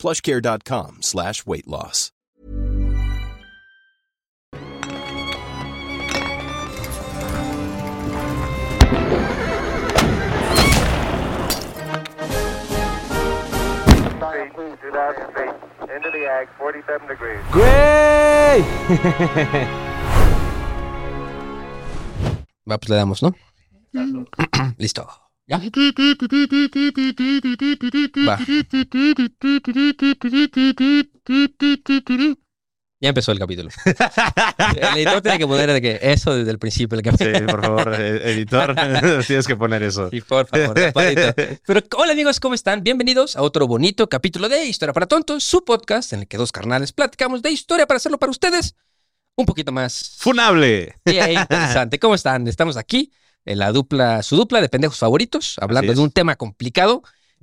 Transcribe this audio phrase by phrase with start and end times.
[0.00, 2.10] plushcare.com slash weight loss.
[15.96, 17.40] Into the ag, 47 degrees.
[17.52, 18.62] ¡Güey!
[22.70, 23.34] Va, pues le damos, ¿no?
[24.78, 25.19] Listo.
[25.50, 25.58] ¿Ya?
[28.28, 28.38] Va.
[33.02, 33.70] Ya empezó el capítulo.
[34.76, 37.46] El editor tiene que poner de que eso desde el principio del Sí, capítulo.
[37.46, 38.76] por favor, eh, editor,
[39.26, 40.10] tienes que poner eso.
[40.10, 40.74] Sí, por favor.
[40.92, 41.34] papadito.
[41.66, 42.84] Pero hola amigos, ¿cómo están?
[42.84, 46.52] Bienvenidos a otro bonito capítulo de Historia para Tontos, su podcast en el que dos
[46.52, 48.76] carnales platicamos de historia para hacerlo para ustedes
[49.34, 50.94] un poquito más ¡Funable!
[51.06, 51.98] Yeah, interesante.
[51.98, 52.46] ¿Cómo están?
[52.46, 53.10] Estamos aquí
[53.44, 57.02] la dupla, su dupla de pendejos favoritos, hablando de un tema complicado,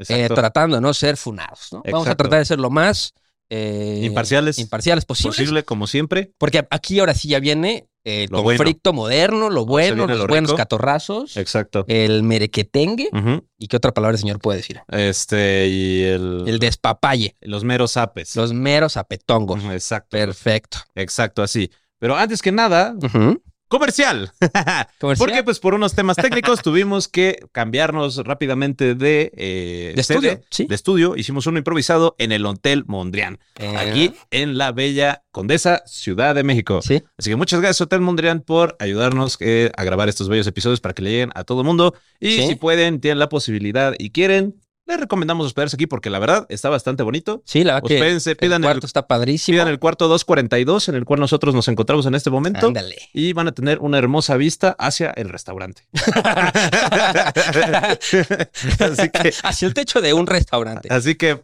[0.10, 1.70] eh, tratando de no ser funados.
[1.72, 1.82] ¿no?
[1.92, 3.14] Vamos a tratar de ser lo más
[3.50, 4.60] eh, Imparciales.
[4.60, 6.32] imparciales posibles, Posible, como siempre.
[6.38, 8.58] porque aquí ahora sí ya viene el Lo bueno.
[8.60, 10.58] conflicto moderno, lo bueno, los lo buenos rico.
[10.58, 11.84] catorrazos, Exacto.
[11.90, 13.10] el merequetengue
[13.58, 14.82] y qué otra palabra el señor puede decir.
[14.90, 18.36] Este, y el, El despapalle, los meros apes.
[18.36, 19.64] los meros apetongos.
[19.66, 20.10] Exacto.
[20.12, 20.78] Perfecto.
[20.96, 21.70] Exacto, así.
[22.00, 23.42] Pero antes que nada, Ujú.
[23.68, 24.32] Comercial.
[25.00, 25.18] Comercial.
[25.18, 30.42] Porque pues por unos temas técnicos tuvimos que cambiarnos rápidamente de, eh, De sede, estudio,
[30.50, 30.66] sí.
[30.68, 31.16] de estudio.
[31.16, 36.44] Hicimos uno improvisado en el Hotel Mondrian, Eh, aquí en la bella Condesa, Ciudad de
[36.44, 36.82] México.
[36.82, 37.04] Sí.
[37.18, 40.94] Así que muchas gracias Hotel Mondrian por ayudarnos eh, a grabar estos bellos episodios para
[40.94, 41.94] que le lleguen a todo el mundo.
[42.20, 42.48] Y Sí.
[42.48, 44.56] si pueden, tienen la posibilidad y quieren,
[44.88, 47.42] les recomendamos hospedarse aquí porque la verdad está bastante bonito.
[47.46, 49.56] Sí, la verdad que Hospedense, pidan el, cuarto está padrísimo.
[49.56, 52.68] pidan el cuarto 242 en el cual nosotros nos encontramos en este momento.
[52.68, 52.96] Ándale.
[53.14, 55.84] Y van a tener una hermosa vista hacia el restaurante.
[58.80, 60.88] así que, Hacia el techo de un restaurante.
[60.92, 61.44] así que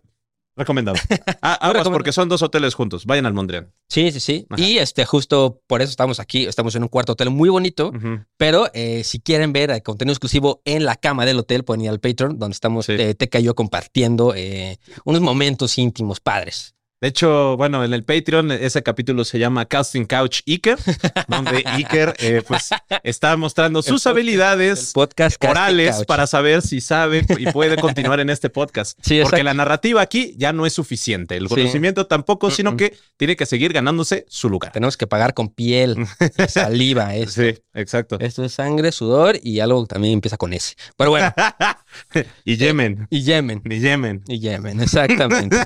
[0.56, 0.98] recomendado.
[1.42, 3.06] Ah, aguas porque son dos hoteles juntos.
[3.06, 3.72] Vayan al Mondrian.
[3.90, 4.46] Sí, sí, sí.
[4.50, 4.62] Ajá.
[4.62, 6.46] Y este, justo por eso estamos aquí.
[6.46, 7.92] Estamos en un cuarto hotel muy bonito.
[8.38, 11.90] Pero eh, si quieren ver el contenido exclusivo en la cama del hotel, pueden ir
[11.90, 12.94] al Patreon, donde estamos Sí.
[12.98, 16.76] eh, Teca y yo compartiendo eh, unos momentos íntimos padres.
[17.04, 20.78] De hecho, bueno, en el Patreon ese capítulo se llama Casting Couch Iker,
[21.28, 22.70] donde Iker eh, pues
[23.04, 28.22] está mostrando sus El habilidades podcast Casting orales para saber si sabe y puede continuar
[28.22, 28.98] en este podcast.
[29.02, 31.56] Sí, Porque la narrativa aquí ya no es suficiente, el Sí.
[31.56, 34.72] conocimiento tampoco, sino que tiene que seguir ganándose su lugar.
[34.72, 35.98] Tenemos que pagar con piel,
[36.38, 37.16] y saliva.
[37.16, 37.42] Esto.
[37.42, 38.18] Sí, exacto.
[38.22, 40.76] esto es sangre, sudor y algo también empieza con S.
[40.96, 41.34] Pero bueno,
[42.46, 43.62] y Yemen, y Yemen.
[43.66, 44.24] ni Yemen.
[44.26, 45.58] Y Yemen, exactamente.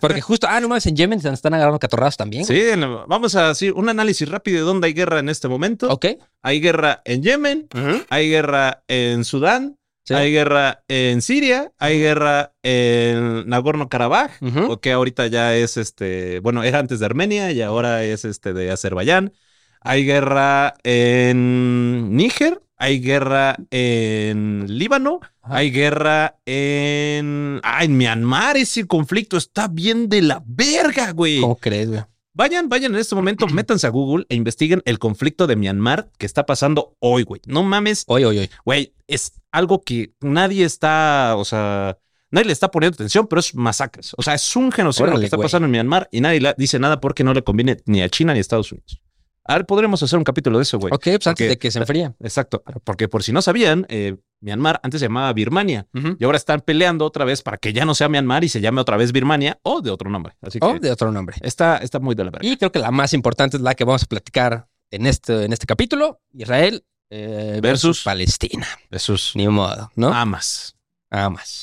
[0.00, 2.44] Porque justo, ah, no más, en Yemen se están agarrando catorrazos también.
[2.44, 5.88] Sí, en- vamos a decir un análisis rápido de dónde hay guerra en este momento.
[5.90, 6.06] Ok.
[6.42, 7.68] Hay guerra en Yemen,
[8.10, 9.76] hay guerra en Sudán,
[10.06, 10.12] Sí.
[10.12, 14.32] hay guerra en Siria, hay guerra en Nagorno-Karabaj,
[14.68, 18.52] o que ahorita ya es este, bueno, era antes de Armenia y ahora es este
[18.52, 19.32] de Azerbaiyán.
[19.80, 25.56] Hay guerra en Níger, hay guerra en Líbano, Ajá.
[25.56, 31.40] hay guerra en ah, en Myanmar, ese conflicto está bien de la verga, güey.
[31.40, 32.02] ¿Cómo crees, güey?
[32.36, 36.26] Vayan, vayan en este momento, métanse a Google e investiguen el conflicto de Myanmar que
[36.26, 37.40] está pasando hoy, güey.
[37.46, 38.50] No mames, Oye, oye, oye.
[38.64, 41.96] güey, es algo que nadie está, o sea,
[42.30, 44.12] nadie le está poniendo atención, pero es masacres.
[44.16, 45.44] O sea, es un genocidio lo que está güey.
[45.44, 48.32] pasando en Myanmar y nadie la- dice nada porque no le conviene ni a China
[48.32, 49.00] ni a Estados Unidos.
[49.46, 50.92] A ver, podremos hacer un capítulo de eso, güey.
[50.92, 52.12] Ok, pues antes de que se enfríe.
[52.20, 55.86] Exacto, porque por si no sabían, eh, Myanmar antes se llamaba Birmania
[56.18, 58.80] y ahora están peleando otra vez para que ya no sea Myanmar y se llame
[58.80, 60.34] otra vez Birmania o de otro nombre.
[60.42, 61.36] Así que O de otro nombre.
[61.42, 62.46] está, está muy de la verga.
[62.46, 65.52] Y creo que la más importante es la que vamos a platicar en este, en
[65.52, 66.20] este capítulo.
[66.32, 68.66] Israel eh, versus, Versus- Palestina.
[68.90, 69.32] Jesús.
[69.34, 70.08] Ni modo, ¿no?
[70.12, 70.73] Amas.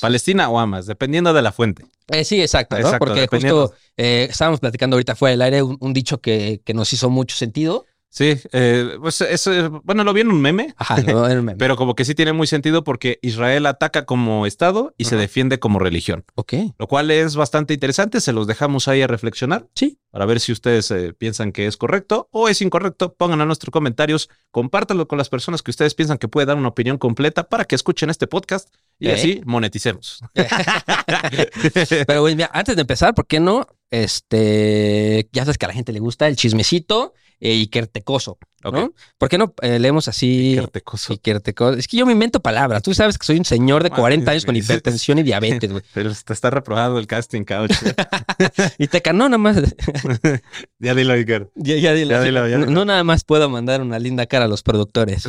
[0.00, 1.84] Palestina o amas, dependiendo de la fuente.
[2.08, 2.82] Eh, sí, exacto, ¿no?
[2.82, 6.74] Exacto, Porque justo eh, estábamos platicando ahorita fuera del aire un, un dicho que, que
[6.74, 7.86] nos hizo mucho sentido.
[8.14, 11.56] Sí, eh, pues eso, bueno, lo vi en un meme, Ajá, no, era un meme.
[11.58, 15.58] pero como que sí tiene muy sentido porque Israel ataca como Estado y se defiende
[15.58, 18.20] como religión, Ok, lo cual es bastante interesante.
[18.20, 19.98] Se los dejamos ahí a reflexionar sí.
[20.10, 23.14] para ver si ustedes eh, piensan que es correcto o es incorrecto.
[23.14, 26.68] Pónganlo en nuestros comentarios, compártanlo con las personas que ustedes piensan que puede dar una
[26.68, 28.68] opinión completa para que escuchen este podcast
[29.02, 29.14] Y ¿Eh?
[29.14, 30.20] así moneticemos.
[32.06, 33.66] Pero, güey, mira, antes de empezar, ¿por qué no?
[33.90, 37.12] Este, ya sabes que a la gente le gusta el chismecito
[37.44, 38.72] eh, Ikertecoso, Ok.
[38.72, 38.92] ¿no?
[39.18, 40.54] ¿Por qué no eh, leemos así?
[40.56, 41.12] Cartecoso.
[41.12, 41.76] Ikertecoso.
[41.76, 42.82] Es que yo me invento palabras.
[42.82, 45.82] Tú sabes que soy un señor de Mames, 40 años con hipertensión y diabetes, güey.
[45.94, 47.72] Pero te está reprobado el casting couch.
[48.78, 49.56] Y te no, nada más.
[50.78, 51.50] ya dilo, Iker.
[51.56, 52.12] Ya, ya dilo.
[52.12, 52.78] Ya dilo, ya no, dilo.
[52.78, 55.26] no nada más puedo mandar una linda cara a los productores.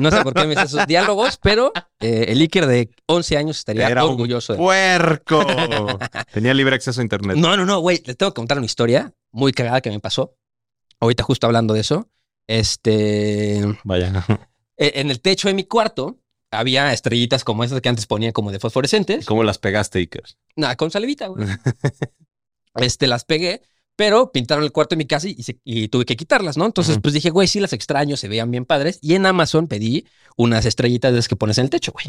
[0.00, 3.58] No sé por qué me hice esos diálogos, pero eh, el Iker de 11 años
[3.58, 5.44] estaría Era un orgulloso de ¡Puerco!
[6.32, 7.36] Tenía libre acceso a internet.
[7.36, 8.00] No, no, no, güey.
[8.06, 10.36] Les tengo que contar una historia muy cagada que me pasó.
[11.04, 12.08] Ahorita justo hablando de eso.
[12.46, 13.62] Este...
[13.84, 14.24] Vaya.
[14.78, 16.18] e- En el techo de mi cuarto
[16.50, 19.26] había estrellitas como esas que antes ponían como de fosforescentes.
[19.26, 20.22] ¿Cómo las pegaste, Iker?
[20.56, 21.46] Nada, con salivita, güey.
[22.76, 23.62] Este, las pegué,
[23.96, 26.64] pero pintaron el cuarto de mi casa y, se- y tuve que quitarlas, ¿no?
[26.66, 28.98] Entonces, pues dije, güey, sí las extraño, se veían bien padres.
[29.02, 32.06] Y en Amazon pedí unas estrellitas de las que pones en el techo, güey.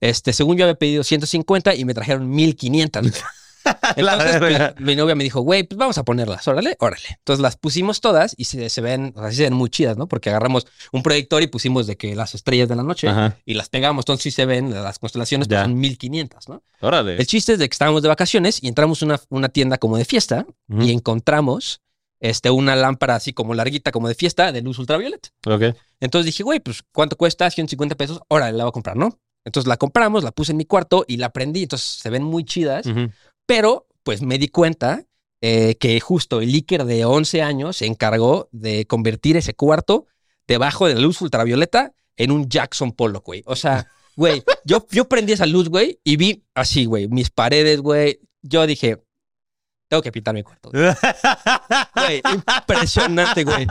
[0.00, 3.12] Este, según yo había pedido 150 y me trajeron 1500.
[3.96, 7.02] Entonces, pues, mi novia me dijo, güey, pues vamos a ponerlas, órale, órale.
[7.18, 10.06] Entonces las pusimos todas y se, se ven, o sea, se ven muy chidas, ¿no?
[10.06, 13.36] Porque agarramos un proyector y pusimos de que las estrellas de la noche Ajá.
[13.44, 16.62] y las pegamos, entonces sí se ven las constelaciones, pues son 1500, ¿no?
[16.80, 17.16] Órale.
[17.16, 19.96] El chiste es de que estábamos de vacaciones y entramos a una, una tienda como
[19.96, 21.80] de fiesta y encontramos
[22.22, 25.30] este, una lámpara así como larguita, como de fiesta, de luz ultravioleta.
[25.46, 25.76] Ok.
[26.00, 27.50] Entonces dije, güey, pues ¿cuánto cuesta?
[27.50, 28.20] 150 pesos.
[28.28, 29.18] Órale, la voy a comprar, ¿no?
[29.44, 31.64] Entonces la compramos, la puse en mi cuarto y la prendí.
[31.64, 33.10] Entonces se ven muy chidas, Ujú.
[33.46, 35.04] Pero pues me di cuenta
[35.40, 40.06] eh, que justo el Iker de 11 años se encargó de convertir ese cuarto
[40.46, 43.42] debajo de la luz ultravioleta en un Jackson Pollock, güey.
[43.46, 47.80] O sea, güey, yo, yo prendí esa luz, güey, y vi así, güey, mis paredes,
[47.80, 48.20] güey.
[48.42, 49.02] Yo dije,
[49.88, 50.70] tengo que pintar mi cuarto.
[50.70, 53.66] Güey, impresionante, güey.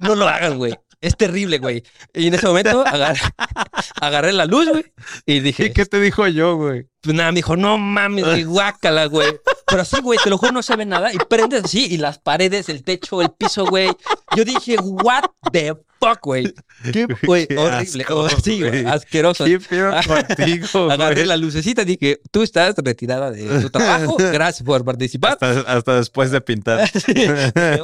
[0.00, 0.74] No lo hagan, güey.
[1.00, 1.84] Es terrible, güey.
[2.12, 3.20] Y en ese momento agarré,
[4.00, 4.84] agarré la luz, güey,
[5.26, 6.86] y dije, ¿Y qué te dijo yo, güey?
[7.00, 9.38] pues nada, me dijo, no mames, güey, guácala, güey.
[9.66, 11.12] Pero sí, güey, te lo juro, no se ve nada.
[11.12, 13.90] Y prendes así, y las paredes, el techo, el piso, güey.
[14.36, 16.52] Yo dije, what the fuck, güey.
[16.92, 18.02] Qué, güey, Qué horrible.
[18.02, 19.44] asco, Oh, sí, güey, asqueroso.
[19.44, 24.16] ¿Qué pedo contigo, Agarré la lucecita y dije, tú estás retirada de tu trabajo.
[24.16, 25.32] Gracias por participar.
[25.40, 26.88] Hasta, hasta después de pintar.
[26.88, 27.26] Sí,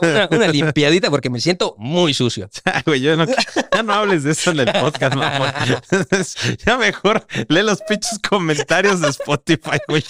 [0.01, 2.49] una, una limpiadita porque me siento muy sucio.
[2.65, 5.51] Ah, güey, yo no, ya no hables de eso en el podcast, mamón.
[6.65, 10.05] ya mejor lee los pinches comentarios de Spotify, güey.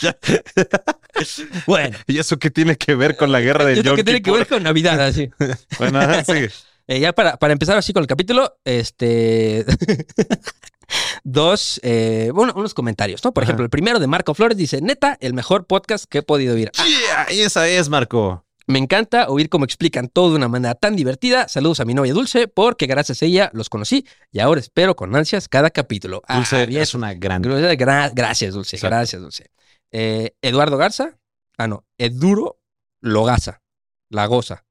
[1.66, 4.22] Bueno, ¿Y eso qué tiene que ver con la guerra del esto Yom que tiene
[4.22, 5.30] que ver con Navidad, así.
[5.78, 6.50] Bueno, ajá, sigue.
[6.86, 9.64] Eh, ya para, para empezar así con el capítulo, este.
[11.24, 13.32] dos, eh, bueno, unos comentarios, ¿no?
[13.32, 13.50] Por Ajá.
[13.50, 16.70] ejemplo, el primero de Marco Flores dice: Neta, el mejor podcast que he podido oír.
[16.78, 16.84] Ah,
[17.28, 18.44] Yeah, esa es, Marco.
[18.66, 21.48] me encanta oír cómo explican todo de una manera tan divertida.
[21.48, 25.14] Saludos a mi novia Dulce, porque gracias a ella los conocí y ahora espero con
[25.16, 26.22] ansias cada capítulo.
[26.28, 26.82] Ah, Dulce bien.
[26.82, 27.42] es una gran.
[27.42, 28.76] Gra- gracias, Dulce.
[28.76, 28.94] Exacto.
[28.96, 29.50] Gracias, Dulce.
[29.90, 31.18] Eh, Eduardo Garza.
[31.56, 31.84] Ah, no.
[31.98, 32.58] Eduro
[33.00, 33.62] Logaza.
[34.10, 34.64] La goza.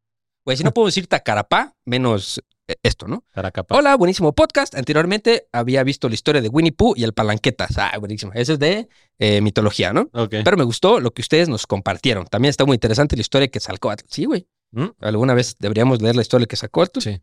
[0.46, 3.24] Güey, si no puedo decir tacarapá, menos eh, esto, ¿no?
[3.32, 3.78] Caracapa.
[3.78, 4.76] Hola, buenísimo podcast.
[4.76, 7.78] Anteriormente había visto la historia de Winnie Pooh y el Palanquetas.
[7.78, 8.34] Ah, buenísimo.
[8.36, 10.10] Ese es de eh, mitología, ¿no?
[10.12, 10.36] Ok.
[10.44, 12.26] Pero me gustó lo que ustedes nos compartieron.
[12.26, 13.94] También está muy interesante la historia que sacó.
[14.10, 14.46] Sí, güey.
[14.72, 14.88] ¿Mm?
[15.00, 16.86] Alguna vez deberíamos leer la historia que sacó.
[17.00, 17.22] Sí.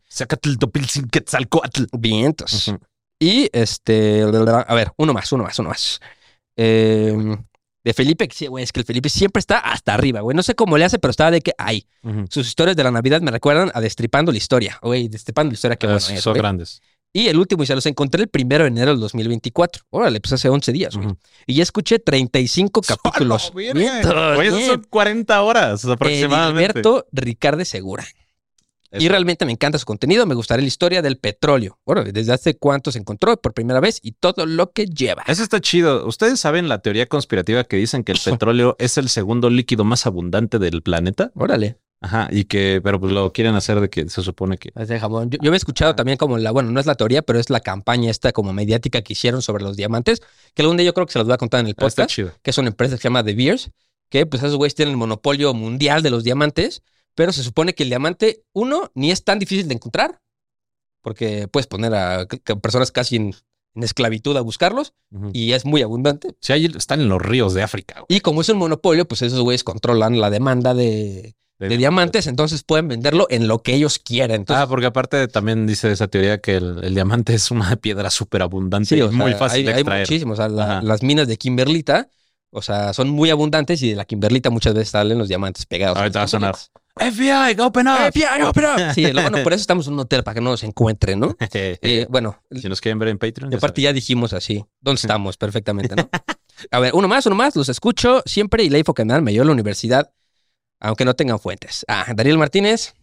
[1.11, 1.83] Quetzalcoatl.
[1.91, 2.69] Vientos.
[2.69, 2.79] Ujú.
[3.19, 5.99] Y este, a ver, uno más, uno más, uno más.
[6.57, 7.37] Eh,
[7.83, 10.35] de Felipe, que sí, güey, es que el Felipe siempre está hasta arriba, güey.
[10.35, 11.87] No sé cómo le hace, pero estaba de que hay.
[12.29, 14.77] Sus historias de la Navidad me recuerdan a Destripando la Historia.
[14.81, 16.41] Güey, Destripando la Historia, qué bueno Es- es, son güey.
[16.41, 16.81] grandes.
[17.13, 19.83] Y el último, y se los encontré el primero de enero del 2024.
[19.89, 21.09] Órale, pues hace 11 días, güey.
[21.45, 23.51] Y ya escuché 35 capítulos.
[23.53, 26.63] Oye, son 40 horas aproximadamente.
[26.79, 28.05] Edilberto Ricardo Segura.
[28.93, 30.25] Y realmente me encanta su contenido.
[30.25, 31.79] Me gustaría la historia del petróleo.
[31.85, 35.23] Bueno, desde hace cuánto se encontró por primera vez y todo lo que lleva.
[35.27, 36.05] Eso está chido.
[36.05, 40.05] Ustedes saben la teoría conspirativa que dicen que el petróleo es el segundo líquido más
[40.05, 41.31] abundante del planeta.
[41.35, 41.77] Órale.
[42.03, 44.71] Ajá, y que, pero pues lo quieren hacer de que se supone que.
[44.75, 45.29] Ese jamón.
[45.29, 47.59] Yo, yo había escuchado también como la, bueno, no es la teoría, pero es la
[47.59, 50.23] campaña esta como mediática que hicieron sobre los diamantes,
[50.55, 52.11] que algún día yo creo que se los voy a contar en el Ah, podcast,
[52.41, 53.69] que es una empresa que se llama The Beers,
[54.09, 56.81] que pues esos güeyes tienen el monopolio mundial de los diamantes,
[57.15, 60.19] pero se supone que el diamante, uno, ni es tan difícil de encontrar,
[61.01, 62.25] porque puedes poner a,
[62.61, 63.33] personas casi en,
[63.75, 64.93] en esclavitud a buscarlos,
[65.33, 66.35] y es muy abundante.
[66.39, 67.95] Sí, ahí están en los ríos de África.
[68.01, 68.17] güey.
[68.17, 72.63] Y como es un monopolio, pues esos güeyes controlan la demanda de, de diamantes, entonces
[72.63, 74.41] pueden venderlo en lo que ellos quieran.
[74.41, 78.09] Entonces, Ah, porque aparte también dice esa teoría que el, el diamante es una piedra
[78.09, 80.01] súper abundante Sí, y sea, muy fácil hay, de hay extraer.
[80.07, 80.39] muchísimos.
[80.39, 82.09] O sea, la- las minas de Kimberlita,
[82.51, 85.97] o sea, son muy abundantes y de la Kimberlita muchas veces salen los diamantes pegados.
[85.97, 86.55] Ahorita va a sonar.
[86.95, 88.11] FBI, open up.
[88.11, 88.93] FBI, open up.
[88.93, 91.35] Sí, lo bueno, por eso estamos en un hotel para que no nos encuentren, ¿no?
[91.53, 93.51] Eh, bueno, si nos quieren ver en Patreon.
[93.51, 95.37] y aparte ya dijimos así, ¿dónde estamos?
[95.37, 96.09] Perfectamente, ¿no?
[96.71, 99.23] A ver, uno más, uno más, los escucho siempre y la info que me dan
[99.23, 100.11] me dio a la universidad,
[100.79, 101.85] aunque no tengan fuentes.
[101.87, 102.93] Ah, Daniel Martínez.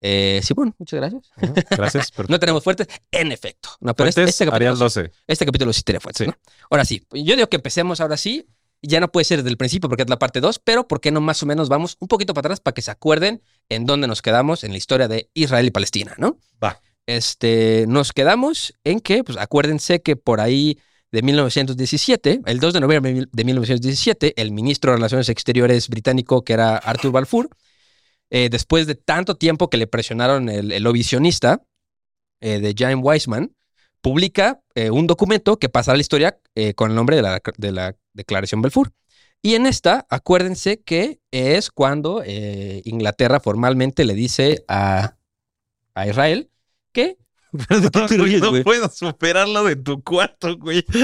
[0.00, 1.30] Eh, sí, bueno, muchas gracias.
[1.70, 2.12] Gracias.
[2.12, 3.70] Pero No tenemos fuentes, en efecto.
[3.80, 5.10] No, pero este, fuentes, este capítulo, Arial 12.
[5.26, 6.30] este capítulo sí tiene fuentes, Sí.
[6.30, 6.36] ¿no?
[6.70, 8.46] Ahora sí, yo digo que empecemos ahora sí.
[8.86, 11.10] Ya no puede ser desde el principio porque es la parte 2, pero ¿por qué
[11.10, 14.06] no más o menos vamos un poquito para atrás para que se acuerden en dónde
[14.06, 16.38] nos quedamos en la historia de Israel y Palestina, ¿no?
[16.62, 16.80] Va.
[17.06, 20.78] Este, nos quedamos en que, pues acuérdense que por ahí
[21.12, 26.54] de 1917, el 2 de noviembre de 1917, el ministro de Relaciones Exteriores británico, que
[26.54, 27.48] era Arthur Balfour,
[28.30, 31.62] eh, después de tanto tiempo que le presionaron el, el lobby sionista
[32.40, 33.54] eh, de James Weissman,
[34.04, 37.40] publica eh, un documento que pasará a la historia eh, con el nombre de la,
[37.56, 38.92] de la Declaración Balfour.
[39.40, 45.16] Y en esta, acuérdense que es cuando eh, Inglaterra formalmente le dice a,
[45.94, 46.50] a Israel
[46.92, 47.16] que...
[47.68, 48.64] Perdón, te güey, ríes, no güey?
[48.64, 50.84] puedo superar lo de tu cuarto, güey.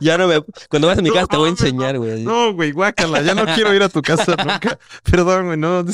[0.00, 0.42] Ya no me...
[0.68, 2.24] Cuando vas a mi No casa te voy a enseñar, güey.
[2.24, 4.78] No, güey, guácala, ya no quiero ir a tu casa nunca.
[5.04, 5.84] Perdón, güey, no,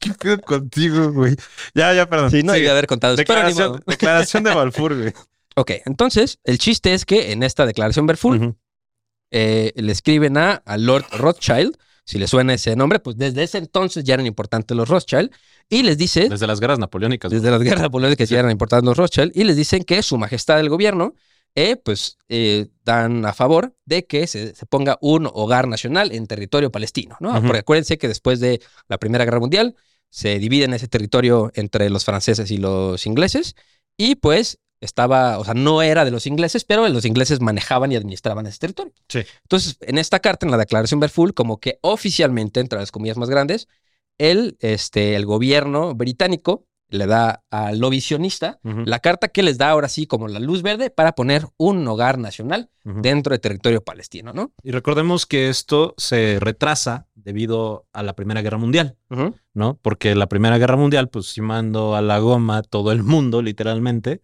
[0.00, 1.36] ¿qué pedo contigo, güey?
[1.74, 2.30] Ya, ya, perdón.
[2.30, 2.60] Sí, no Sigue.
[2.60, 3.16] debía haber contado.
[3.16, 5.12] Declaración, declaración de Balfour, güey.
[5.56, 8.56] Ok, entonces el chiste es que en esta declaración Balfour
[9.30, 13.58] eh, le escriben a, a Lord Rothschild, si le suena ese nombre, pues desde ese
[13.58, 15.30] entonces ya eran importantes los Rothschild,
[15.68, 17.30] y les dice, Desde las guerras napoleónicas.
[17.30, 20.56] desde las guerras napoleónicas ya eran importantes los Rothschild, y les dicen que su majestad
[20.56, 21.14] del gobierno,
[21.56, 26.26] eh, pues eh, dan a favor de que se, se ponga un hogar nacional en
[26.26, 27.30] territorio palestino, ¿no?
[27.30, 27.42] Ujú.
[27.42, 29.76] Porque acuérdense que después de la Primera Guerra Mundial
[30.10, 33.54] se dividen ese territorio entre los franceses y los ingleses,
[33.96, 37.96] y pues estaba, o sea, no era de los ingleses, pero los ingleses manejaban y
[37.96, 38.92] administraban ese territorio.
[39.08, 39.20] Sí.
[39.42, 43.30] Entonces, en esta carta, en la declaración Balfour, como que oficialmente, entre las comillas más
[43.30, 43.66] grandes,
[44.18, 49.58] el, este, el gobierno británico le da al lobby sionista Ujú, la carta que les
[49.58, 53.82] da ahora sí como la luz verde para poner un hogar nacional dentro del territorio
[53.82, 54.52] palestino, ¿no?
[54.62, 58.98] Y recordemos que esto se retrasa debido a la Primera Guerra Mundial,
[59.54, 59.78] ¿no?
[59.80, 64.20] Porque la Primera Guerra Mundial, pues sí mandó a la goma todo el mundo, literalmente,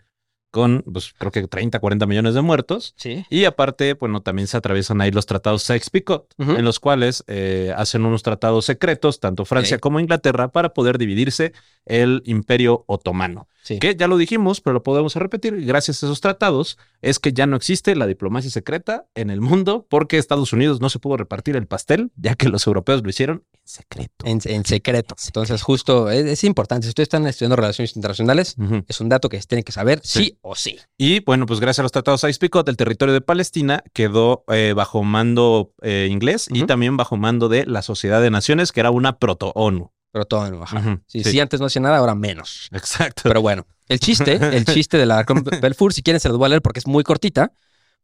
[0.50, 2.94] con, pues creo que 30, 40 millones de muertos.
[2.96, 3.24] Sí.
[3.30, 8.04] Y aparte, bueno, también se atraviesan ahí los tratados Sykes-Picot, en los cuales eh, hacen
[8.04, 11.52] unos tratados secretos, tanto Francia como Inglaterra, para poder dividirse
[11.86, 13.48] el imperio otomano.
[13.62, 13.78] Sí.
[13.78, 17.46] Que ya lo dijimos, pero lo podemos repetir, gracias a esos tratados, es que ya
[17.46, 21.56] no existe la diplomacia secreta en el mundo porque Estados Unidos no se pudo repartir
[21.56, 24.26] el pastel, ya que los europeos lo hicieron en secreto.
[24.26, 25.14] En, en secreto.
[25.26, 26.86] Entonces, justo es, es importante.
[26.86, 28.56] Si ustedes están estudiando relaciones internacionales,
[28.88, 30.38] es un dato que se tiene que saber sí, Sí.
[30.42, 30.78] O sí.
[30.98, 35.02] Y bueno, pues gracias a los tratados Sykes-Picot, el territorio de Palestina quedó eh, bajo
[35.02, 39.18] mando eh, inglés y también bajo mando de la Sociedad de Naciones, que era una
[39.18, 39.92] proto-ONU.
[40.12, 40.78] Baja.
[40.78, 41.30] Ujú, Sí, sí.
[41.32, 42.68] sí, antes no hacía nada, ahora menos.
[42.72, 43.22] Exacto.
[43.24, 45.24] Pero bueno, el chiste, el chiste de la
[45.62, 47.52] Belfour, si quieren se los voy a leer porque es muy cortita,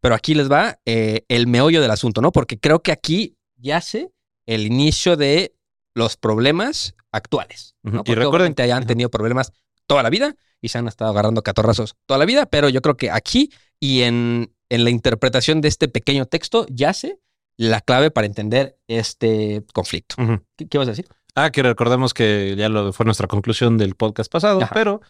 [0.00, 2.30] pero aquí les va eh, el meollo del asunto, ¿no?
[2.30, 4.12] Porque creo que aquí yace
[4.46, 5.56] el inicio de
[5.94, 7.74] los problemas actuales.
[7.82, 7.90] ¿no?
[7.90, 7.96] Ujú.
[7.96, 8.86] Y Porque recuerden- obviamente hayan Ajá.
[8.86, 9.50] tenido problemas
[9.86, 12.96] toda la vida y se han estado agarrando catorrazos toda la vida, pero yo creo
[12.96, 13.50] que aquí
[13.80, 17.20] y en, en la interpretación de este pequeño texto yace
[17.56, 20.16] la clave para entender este conflicto.
[20.56, 21.06] ¿Qué, qué vas a decir?
[21.34, 24.74] Ah, que recordemos que ya lo fue nuestra conclusión del podcast pasado, Ajá.
[24.74, 25.00] pero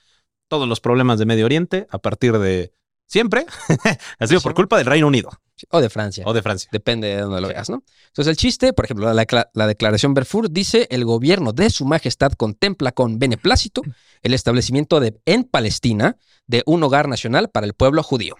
[0.48, 2.72] todos los problemas de Medio Oriente, a partir de
[3.06, 3.46] siempre,
[4.18, 5.30] ha sido por culpa del Reino Unido
[5.70, 6.24] O de Francia.
[6.26, 6.68] o de Francia.
[6.70, 7.82] Depende de dónde lo veas, ¿no?
[8.08, 11.84] Entonces, el chiste, por ejemplo, la, decla- la declaración Berfur dice: el gobierno de su
[11.86, 13.82] majestad contempla con beneplácito
[14.22, 18.36] el establecimiento de, en Palestina de un hogar nacional para el pueblo judío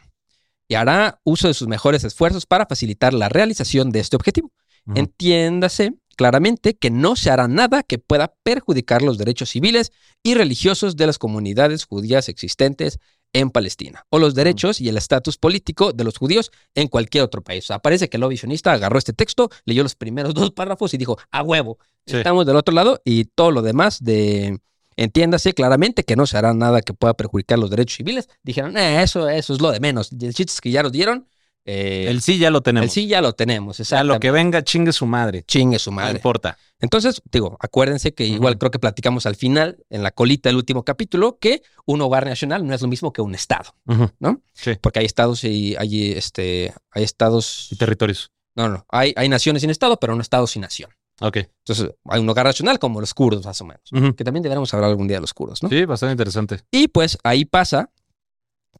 [0.68, 4.52] y hará uso de sus mejores esfuerzos para facilitar la realización de este objetivo.
[4.94, 9.92] Entiéndase claramente que no se hará nada que pueda perjudicar los derechos civiles
[10.22, 12.98] y religiosos de las comunidades judías existentes
[13.32, 17.42] en Palestina o los derechos y el estatus político de los judíos en cualquier otro
[17.42, 17.64] país.
[17.64, 20.94] O sea, parece que el lobby sionista agarró este texto, leyó los primeros dos párrafos
[20.94, 22.16] y dijo, a huevo, Sí.
[22.18, 24.58] estamos del otro lado y todo lo demás de...
[24.98, 28.28] Entiéndase claramente que no se hará nada que pueda perjudicar los derechos civiles.
[28.42, 30.10] Dijeron, "Eh, eso, eso es lo de menos.
[30.12, 31.26] El chiste es que ya los dieron.
[31.66, 32.84] Eh, El sí ya lo tenemos.
[32.84, 33.78] el sí ya lo tenemos.
[33.80, 35.42] O sea, lo que venga, chingue su madre.
[35.46, 36.12] Chingue su No madre.
[36.16, 36.56] importa.
[36.80, 40.84] Entonces, digo, acuérdense que igual creo que platicamos al final, en la colita del último
[40.84, 43.74] capítulo, que un hogar nacional no es lo mismo que un estado.
[44.18, 44.40] ¿no?
[44.54, 44.72] Sí.
[44.80, 47.68] Porque hay estados y hay, este, hay estados.
[47.70, 48.30] Y territorios.
[48.54, 50.90] No, no, hay, hay naciones sin estado, pero no estados sin nación.
[51.20, 51.38] Ok.
[51.38, 54.14] Entonces, hay un hogar nacional como los kurdos, más o menos.
[54.16, 55.68] Que también deberíamos hablar algún día de los kurdos, ¿no?
[55.70, 56.60] Sí, bastante interesante.
[56.70, 57.90] Y pues ahí pasa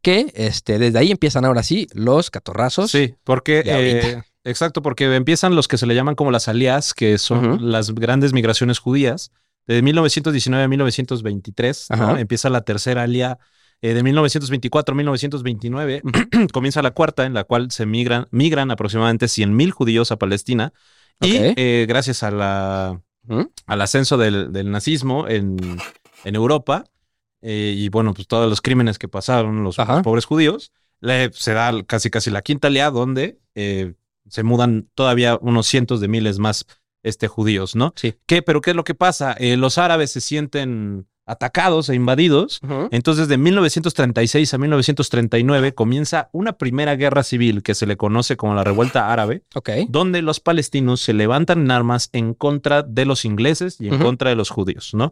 [0.01, 2.91] que este, desde ahí empiezan ahora sí los catorrazos.
[2.91, 7.17] Sí, porque eh, exacto, porque empiezan los que se le llaman como las alias, que
[7.17, 9.31] son las grandes migraciones judías.
[9.65, 12.17] De 1919 a 1923, ¿no?
[12.17, 13.37] Empieza la tercera alia
[13.81, 16.01] eh, de 1924 a 1929,
[16.53, 20.73] comienza la cuarta, en la cual se migran, migran aproximadamente 100.000 judíos a Palestina.
[21.19, 23.01] Y eh, gracias a la,
[23.65, 25.57] al ascenso del, del nazismo en,
[26.23, 26.85] en Europa
[27.41, 31.71] eh, y bueno, pues todos los crímenes que pasaron los, pobres judíos, le- se da
[31.83, 33.93] casi casi la quinta lea donde eh,
[34.29, 36.65] se mudan todavía unos cientos de miles más
[37.03, 37.93] este, judíos, ¿no?
[37.95, 38.15] Sí.
[38.25, 38.41] ¿Qué?
[38.41, 39.33] Pero ¿qué es lo que pasa?
[39.33, 42.61] Eh, los árabes se sienten atacados e invadidos.
[42.89, 48.55] Entonces, de 1936 a 1939 comienza una primera guerra civil que se le conoce como
[48.55, 49.43] la Revuelta Árabe,
[49.89, 54.29] donde los palestinos se levantan en armas en contra de los ingleses y en contra
[54.29, 55.11] de los judíos, ¿no?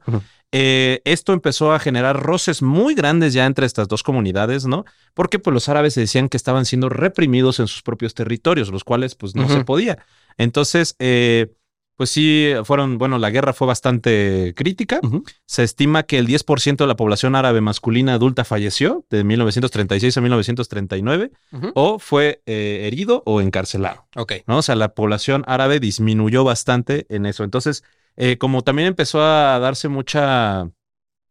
[0.51, 4.85] Eh, esto empezó a generar roces muy grandes ya entre estas dos comunidades, ¿no?
[5.13, 8.85] Porque pues los árabes se decían que estaban siendo reprimidos en sus propios territorios, los
[8.85, 9.97] cuales pues no se podía.
[10.37, 11.53] Entonces, eh,
[11.95, 14.99] pues sí, fueron, bueno, la guerra fue bastante crítica.
[15.45, 20.21] Se estima que el 10% de la población árabe masculina adulta falleció de 1936 a
[20.21, 21.71] 1939 Ujú.
[21.73, 24.07] o fue eh, herido o encarcelado.
[24.15, 24.33] Ok.
[24.45, 24.57] ¿no?
[24.57, 27.43] O sea, la población árabe disminuyó bastante en eso.
[27.43, 27.83] Entonces,
[28.17, 30.69] eh, como también empezó a darse mucha,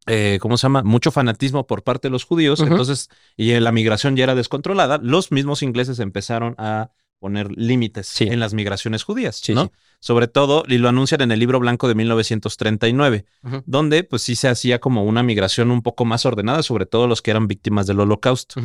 [0.06, 0.83] eh, ¿cómo se llama?
[0.83, 5.30] Mucho fanatismo por parte de los judíos, entonces, y la migración ya era descontrolada, los
[5.33, 8.25] mismos ingleses empezaron a poner límites Sí.
[8.25, 9.64] en las migraciones judías, Sí, ¿no?
[9.64, 9.71] sí.
[10.00, 13.62] Sobre todo, y lo anuncian en el libro blanco de 1939, Ujú.
[13.66, 17.23] donde pues sí se hacía como una migración un poco más ordenada, sobre todo los
[17.23, 18.61] que eran víctimas del holocausto.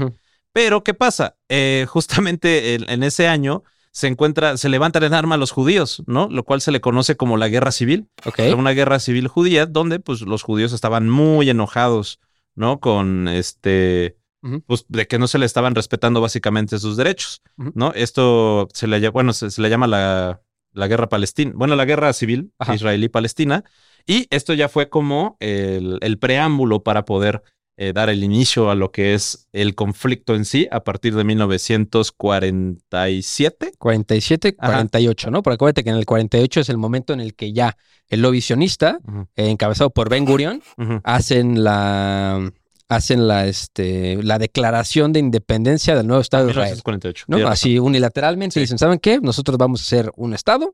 [0.51, 1.38] Pero, ¿qué pasa?
[1.48, 6.27] Eh, justamente en, en ese año se encuentra, se levantan en arma los judíos, ¿no?
[6.29, 8.08] Lo cual se le conoce como la guerra civil.
[8.25, 8.39] Ok.
[8.39, 12.20] Era Una guerra civil judía donde pues los judíos estaban muy enojados,
[12.56, 12.79] ¿no?
[12.79, 14.18] Con este,
[14.65, 17.41] Pues de que no se le estaban respetando básicamente sus derechos.
[17.58, 17.91] ¿no?
[17.93, 20.41] Esto se le, bueno, se, se le llama la,
[20.74, 23.63] la guerra palestina, bueno, la guerra civil israelí-palestina.
[24.05, 27.43] Y esto ya fue como el, el preámbulo para poder
[27.81, 31.24] eh, dar el inicio a lo que es el conflicto en sí a partir de
[31.24, 33.72] 1947.
[33.77, 34.74] 47, Ajá.
[34.74, 35.41] 48, ¿no?
[35.41, 37.77] Porque acuérdate que en el 48 es el momento en el que ya
[38.10, 39.00] el lobby sionista,
[39.38, 40.62] eh, encabezado por Ben Gurion,
[41.05, 42.51] hacen la
[42.89, 46.71] hacen la este la declaración de independencia del nuevo Estado de Israel.
[46.71, 47.25] 1948.
[47.28, 47.47] ¿no?
[47.47, 48.60] Así unilateralmente Sí.
[48.62, 49.19] dicen, ¿saben qué?
[49.21, 50.73] Nosotros vamos a ser un Estado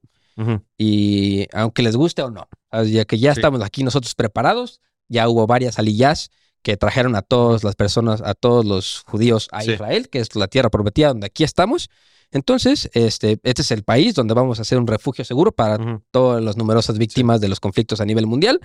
[0.78, 2.47] y aunque les guste o no,
[2.86, 3.39] ya que ya Sí.
[3.39, 6.30] estamos aquí nosotros preparados, ya hubo varias aliyás
[6.62, 9.73] que trajeron a todas las personas, a todos los judíos a Sí.
[9.73, 11.89] Israel, que es la tierra prometida donde aquí estamos.
[12.32, 16.01] Entonces, este, este es el país donde vamos a hacer un refugio seguro para Ujú.
[16.12, 18.60] todas las numerosas víctimas de los conflictos a nivel mundial.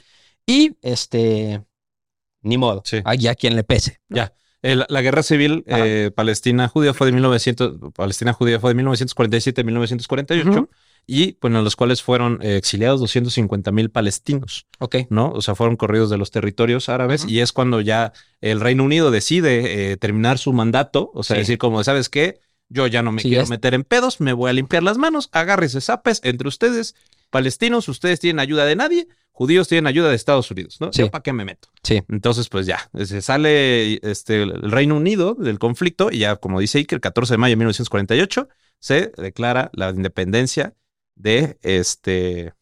[0.47, 1.63] Y este,
[2.43, 2.99] ni modo, Sí.
[3.05, 4.01] hay a quien le pese.
[4.09, 4.17] ¿no?
[4.17, 4.33] Ya.
[4.63, 10.51] El- la guerra civil eh, palestina-judía fue de 1900, Palestina-judía fue de 1947 a 1948
[10.51, 10.69] Ujú.
[11.07, 14.97] y bueno, en los cuales fueron eh, exiliados 250 mil palestinos, Ok.
[15.09, 15.31] ¿no?
[15.31, 19.11] O sea, fueron corridos de los territorios árabes y es cuando ya el Reino Unido
[19.11, 21.41] decide eh, terminar su mandato, o sea, Sí.
[21.41, 22.41] decir como, ¿sabes qué?
[22.69, 25.31] Yo ya no me Sí, quiero meter en pedos, me voy a limpiar las manos,
[25.33, 26.95] agárrese zapes entre ustedes,
[27.31, 30.93] palestinos, ustedes tienen ayuda de nadie, judíos tienen ayuda de Estados Unidos, ¿no?
[30.93, 31.03] Sí.
[31.03, 31.69] ¿Yo para qué me meto?
[31.83, 32.03] Sí.
[32.09, 36.79] Entonces, pues ya, se sale este, el Reino Unido del conflicto y ya, como dice
[36.79, 40.75] Iker, el 14 de mayo de 1948 se declara la independencia
[41.15, 42.55] de este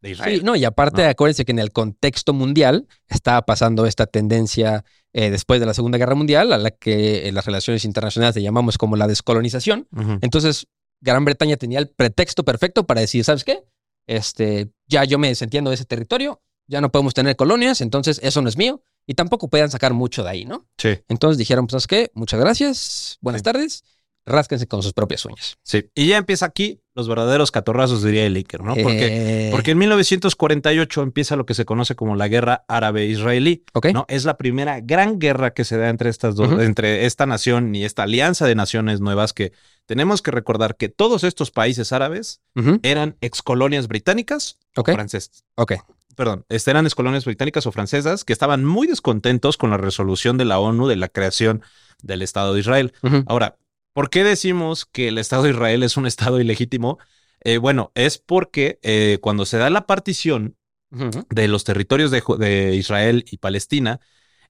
[0.00, 0.38] de Israel.
[0.38, 1.08] Sí, no, y aparte, ¿no?
[1.08, 5.98] acuérdense que en el contexto mundial estaba pasando esta tendencia eh, después de la Segunda
[5.98, 9.88] Guerra Mundial, a la que en las relaciones internacionales le llamamos como la descolonización.
[10.20, 10.66] Entonces,
[11.00, 13.64] Gran Bretaña tenía el pretexto perfecto para decir, ¿sabes qué?
[14.08, 18.42] Este, ya yo me desentiendo de ese territorio, ya no podemos tener colonias, entonces eso
[18.42, 20.66] no es mío, y tampoco podían sacar mucho de ahí, ¿no?
[20.78, 22.10] Sí, Entonces dijeron, pues, ¿sabes qué?
[22.14, 23.44] Muchas gracias, buenas Sí.
[23.44, 23.84] tardes,
[24.26, 25.56] rásquense con sus propias uñas.
[25.62, 25.88] sí.
[25.94, 28.74] Y ya empieza aquí los verdaderos catorrazos, diría el Iker, ¿no?
[28.74, 33.64] Porque, Eh, porque en 1948 empieza lo que se conoce como la guerra árabe-israelí.
[33.72, 33.86] ok.
[33.94, 34.04] ¿no?
[34.08, 37.84] Es la primera gran guerra que se da entre estas dos, entre esta nación y
[37.84, 39.52] esta alianza de naciones nuevas que
[39.86, 45.44] tenemos que recordar que todos estos países árabes Ujú, eran excolonias británicas o francesas.
[45.54, 45.74] Ok.
[46.16, 50.46] Perdón, este, eran excolonias británicas o francesas que estaban muy descontentos con la resolución de
[50.46, 51.62] la ONU de la creación
[52.02, 52.92] del Estado de Israel.
[53.26, 53.56] Ahora,
[53.92, 56.98] ¿por qué decimos que el Estado de Israel es un Estado ilegítimo?
[57.40, 60.56] Eh, bueno, es porque eh, cuando se da la partición
[60.90, 64.00] de los territorios de, Israel y Palestina,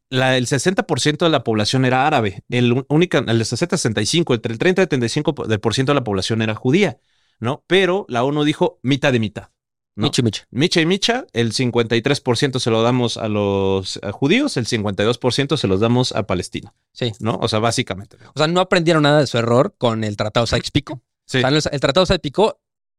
[0.09, 2.45] la- el 60% de la población era árabe.
[2.49, 6.05] El única, el 60-65, entre el 30 y el 35% del por ciento de la
[6.05, 6.99] población era judía,
[7.41, 7.65] ¿no?
[7.67, 9.51] Pero la ONU dijo mitad de mitad.
[9.99, 10.05] ¿No?
[10.07, 10.43] Michi, michi.
[10.51, 15.67] Micha y Micha, el 53% se lo damos a los a judíos, el 52% se
[15.67, 17.13] los damos a Palestina, Sí.
[17.21, 17.39] ¿no?
[17.43, 18.17] O sea, básicamente.
[18.35, 21.01] O sea, no aprendieron nada de su error con el Tratado Sykes-Picot.
[21.27, 21.39] Sí.
[21.39, 22.57] O sea, el, el Tratado Sykes-Picot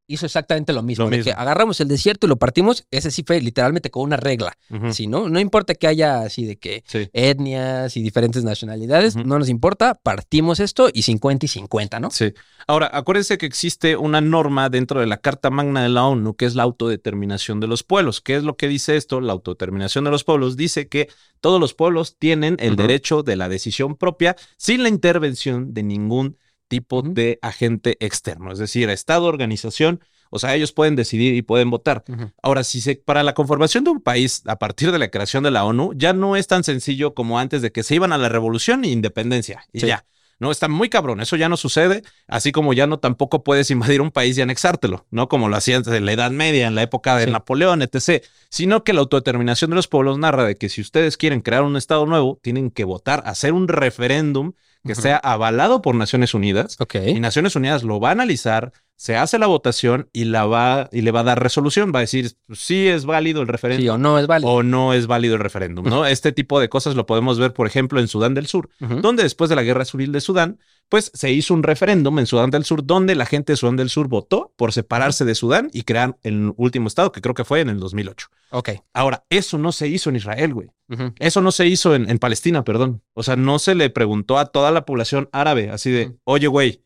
[0.09, 1.05] hizo exactamente lo mismo.
[1.05, 1.31] Lo de mismo.
[1.31, 2.85] que agarramos el desierto y lo partimos.
[2.91, 4.57] Ese sí fue literalmente con una regla.
[4.91, 5.29] Sí, ¿no?
[5.29, 7.09] No importa que haya así de que Sí.
[7.13, 12.09] etnias y diferentes nacionalidades, no nos importa, partimos esto y 50 y 50, ¿no?
[12.09, 12.33] Sí.
[12.67, 16.45] Ahora, acuérdense que existe una norma dentro de la Carta Magna de la ONU, que
[16.45, 18.21] es la autodeterminación de los pueblos.
[18.21, 19.21] ¿Qué es lo que dice esto?
[19.21, 23.47] La autodeterminación de los pueblos dice que todos los pueblos tienen el derecho de la
[23.49, 26.37] decisión propia sin la intervención de ningún
[26.69, 31.69] tipo de agente externo, es decir, Estado, organización, o sea, ellos pueden decidir y pueden
[31.71, 32.03] votar.
[32.43, 35.51] Ahora, si se, para la conformación de un país a partir de la creación de
[35.51, 38.29] la ONU, ya no es tan sencillo como antes de que se iban a la
[38.29, 39.87] revolución e independencia y Sí.
[39.87, 40.05] ya.
[40.41, 43.99] No, está muy cabrón, eso ya no sucede, así como ya no tampoco puedes invadir
[43.99, 45.27] un país y anexártelo, ¿no?
[45.27, 47.31] Como lo hacían en la Edad Media, en la época de Sí.
[47.31, 48.23] Napoleón, etc.
[48.49, 51.75] Sino que la autodeterminación de los pueblos narra de que si ustedes quieren crear un
[51.75, 54.53] Estado nuevo, tienen que votar, hacer un referéndum
[54.83, 56.95] que sea avalado por Naciones Unidas Ok.
[57.07, 60.99] y Naciones Unidas lo va a analizar, se hace la votación y la va y
[61.03, 63.97] le va a dar resolución, va a decir sí es válido el referéndum Sí o
[63.97, 64.51] no es válido.
[64.51, 66.05] o no es válido el referéndum, ¿no?
[66.05, 69.49] Este tipo de cosas lo podemos ver, por ejemplo, en Sudán del Sur, donde después
[69.49, 70.59] de la guerra civil de Sudán,
[70.89, 73.89] pues se hizo un referéndum en Sudán del Sur donde la gente de Sudán del
[73.89, 77.61] Sur votó por separarse de Sudán y crear el último estado, que creo que fue
[77.61, 78.27] en el 2008.
[78.49, 78.69] Ok.
[78.93, 80.71] Ahora, eso no se hizo en Israel, güey.
[81.19, 83.01] Eso no se hizo en, en Palestina, perdón.
[83.13, 86.83] O sea, no se le preguntó a toda la población árabe, así de, oye, güey,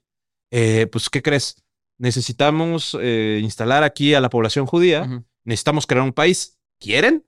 [0.51, 1.55] eh, pues, ¿qué crees?
[1.97, 5.23] Necesitamos eh, instalar aquí a la población judía, Ujú.
[5.43, 6.57] necesitamos crear un país.
[6.79, 7.25] ¿Quieren?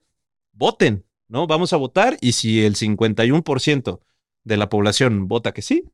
[0.52, 1.46] Voten, ¿no?
[1.46, 4.00] Vamos a votar y si el 51%
[4.44, 5.84] de la población vota que sí,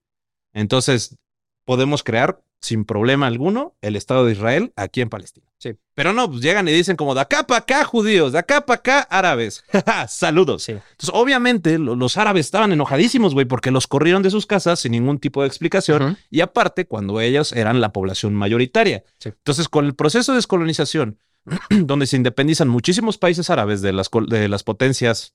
[0.53, 1.17] entonces
[1.65, 5.47] podemos crear sin problema alguno el Estado de Israel aquí en Palestina.
[5.59, 5.73] Sí.
[5.95, 8.79] Pero no, pues llegan y dicen como de acá para acá judíos, de acá para
[8.79, 9.63] acá árabes.
[10.09, 10.63] Saludos.
[10.65, 10.73] Sí.
[10.73, 14.93] Entonces, obviamente, lo- los árabes estaban enojadísimos, güey, porque los corrieron de sus casas sin
[14.93, 16.17] ningún tipo de explicación.
[16.31, 19.05] Y aparte, cuando ellos eran la población mayoritaria.
[19.19, 19.29] Sí.
[19.29, 21.19] Entonces, con el proceso de descolonización,
[21.71, 25.35] donde se independizan muchísimos países árabes de las, de las potencias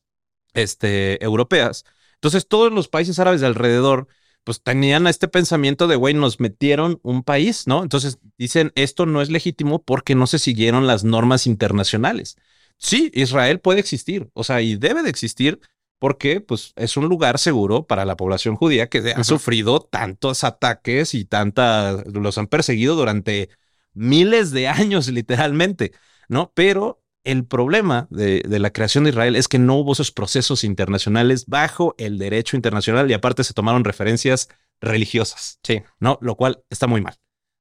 [0.53, 1.85] este, europeas,
[2.15, 4.07] entonces todos los países árabes de alrededor
[4.47, 7.83] pues tenían este pensamiento de, güey, nos metieron un país, ¿no?
[7.83, 12.37] Entonces dicen, esto no es legítimo porque no se siguieron las normas internacionales.
[12.77, 15.59] Sí, Israel puede existir, o sea, y debe de existir
[15.99, 21.13] porque pues es un lugar seguro para la población judía que ha sufrido tantos ataques
[21.13, 23.49] y tanta, los han perseguido durante
[23.93, 25.91] miles de años literalmente,
[26.29, 26.53] ¿no?
[26.55, 30.63] Pero el problema de, de la creación de Israel es que no hubo esos procesos
[30.63, 34.49] internacionales bajo el derecho internacional y aparte se tomaron referencias
[34.81, 35.81] religiosas, Sí.
[35.99, 36.17] ¿no?
[36.21, 37.15] Lo cual está muy mal.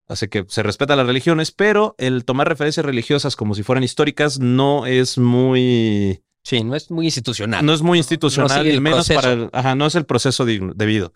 [0.09, 4.39] Así que se respetan las religiones, pero el tomar referencias religiosas como si fueran históricas
[4.39, 7.65] no es muy Sí, no es muy institucional.
[7.67, 9.21] no es muy institucional, y el menos proceso.
[9.21, 11.13] para el, ajá, no es el proceso digno- debido.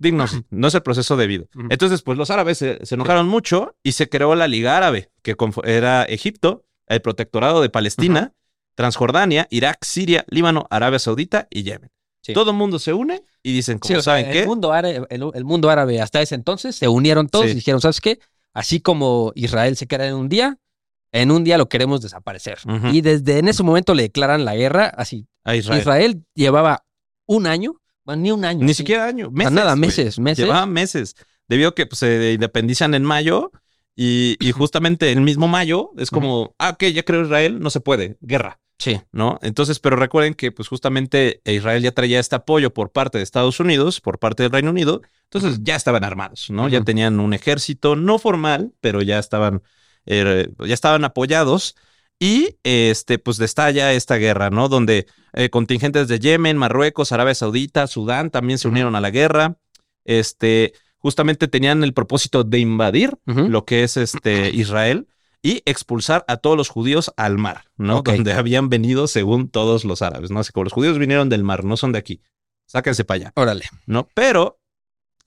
[0.00, 1.46] Digno, no es el proceso debido.
[1.70, 5.36] Entonces, pues los árabes se, se enojaron mucho y se creó la Liga Árabe, que
[5.64, 8.32] era Egipto, el protectorado de Palestina,
[8.74, 11.90] Transjordania, Irak, Siria, Líbano, Arabia Saudita y Yemen.
[12.22, 12.32] Sí.
[12.34, 14.72] Todo el mundo se une y dicen, Sí, como o sea, saben el qué, mundo
[14.72, 17.52] árabe, el, el mundo árabe hasta ese entonces se unieron todos Sí.
[17.52, 18.20] y dijeron, ¿sabes qué?
[18.54, 20.58] Así como Israel se crea en un día,
[21.10, 22.58] en un día lo queremos desaparecer.
[22.92, 25.26] Y desde en ese momento le declaran la guerra, así.
[25.44, 25.80] a Israel.
[25.80, 26.84] Israel, llevaba
[27.26, 27.74] un año,
[28.04, 28.64] bueno, ni un año.
[28.64, 28.78] Ni sí.
[28.78, 29.52] siquiera año, O sea, meses.
[29.52, 30.44] nada, meses, meses.
[30.44, 31.16] Llevaba meses.
[31.48, 33.50] Debido a que pues, se independizan en mayo
[33.94, 37.80] y, y justamente el mismo mayo es como, ah, ok, ya creo Israel, no se
[37.80, 38.60] puede, guerra.
[38.82, 39.00] Sí.
[39.12, 39.38] ¿no?
[39.42, 43.60] Entonces, pero recuerden que pues justamente Israel ya traía este apoyo por parte de Estados
[43.60, 46.68] Unidos, por parte del Reino Unido, entonces ya estaban armados, ¿no?
[46.68, 49.62] Ya tenían un ejército no formal, pero ya estaban,
[50.04, 51.76] eh, ya estaban apoyados
[52.18, 54.68] y este, pues estalla esta guerra, ¿no?
[54.68, 59.58] Donde eh, contingentes de Yemen, Marruecos, Arabia Saudita, Sudán también se unieron a la guerra,
[60.04, 65.08] este, justamente tenían el propósito de invadir lo que es este Israel
[65.42, 68.02] y expulsar a todos los judíos al mar, ¿no?
[68.02, 70.38] Donde habían venido según todos los árabes, ¿no?
[70.38, 72.22] Así como los judíos vinieron del mar, no son de aquí.
[72.66, 73.64] Sáquense para allá, Órale.
[73.86, 74.08] ¿no?
[74.14, 74.60] Pero,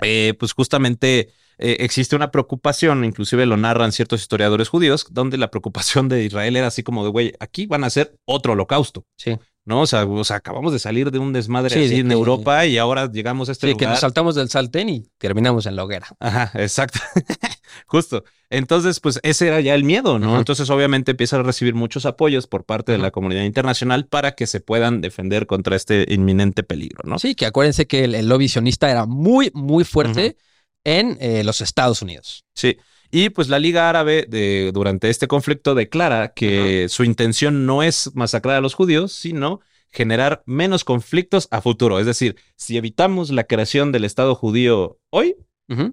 [0.02, 5.50] eh, pues justamente eh, existe una preocupación, inclusive lo narran ciertos historiadores judíos, donde la
[5.52, 9.38] preocupación de Israel era así como de, güey, aquí van a hacer otro holocausto, Sí.
[9.68, 9.82] ¿no?
[9.82, 12.78] O sea, o sea, acabamos de salir de un desmadre Sí, así en Europa y
[12.78, 13.94] ahora llegamos a este Sí, que lugar.
[13.94, 16.06] nos saltamos del saltén y terminamos en la hoguera.
[16.20, 17.00] Ajá, exacto.
[17.88, 18.24] Justo.
[18.50, 20.38] Entonces, pues ese era ya el miedo, ¿no?
[20.38, 24.46] Entonces, obviamente empiezan a recibir muchos apoyos por parte de la comunidad internacional para que
[24.46, 27.18] se puedan defender contra este inminente peligro, ¿no?
[27.18, 30.38] Sí, que acuérdense que el, el lobby sionista era muy, muy fuerte
[30.86, 32.46] en eh, los Estados Unidos.
[32.54, 32.78] Sí.
[33.12, 38.12] Y pues la Liga Árabe de, durante este conflicto declara que su intención no es
[38.16, 39.60] masacrar a los judíos, sino
[39.92, 42.00] generar menos conflictos a futuro.
[42.00, 45.36] Es decir, si evitamos la creación del Estado judío hoy,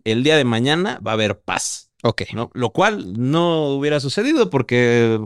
[0.05, 1.91] el día de mañana va a haber paz.
[2.03, 2.23] Ok.
[2.35, 2.51] ¿no?
[2.55, 5.21] Lo cual no hubiera sucedido porque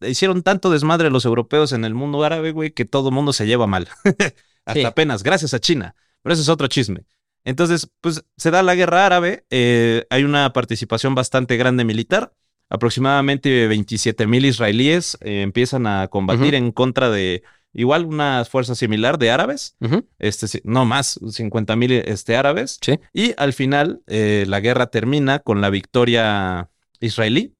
[0.00, 3.66] hicieron tanto desmadre los europeos en el mundo árabe, güey, que todo mundo se lleva
[3.66, 3.88] mal.
[4.64, 4.84] Hasta Sí.
[4.84, 5.94] apenas, gracias a China.
[6.22, 7.02] Pero ese es otro chisme.
[7.46, 12.34] Entonces, pues se da la guerra árabe, eh, hay una participación bastante grande militar.
[12.68, 19.16] Aproximadamente 27 mil israelíes eh, empiezan a combatir en contra de igual una fuerza similar
[19.18, 19.76] de árabes,
[20.18, 22.78] este, no más, 50 mil este, árabes.
[22.80, 22.98] Sí.
[23.12, 27.54] Y al final eh, la guerra termina con la victoria israelí,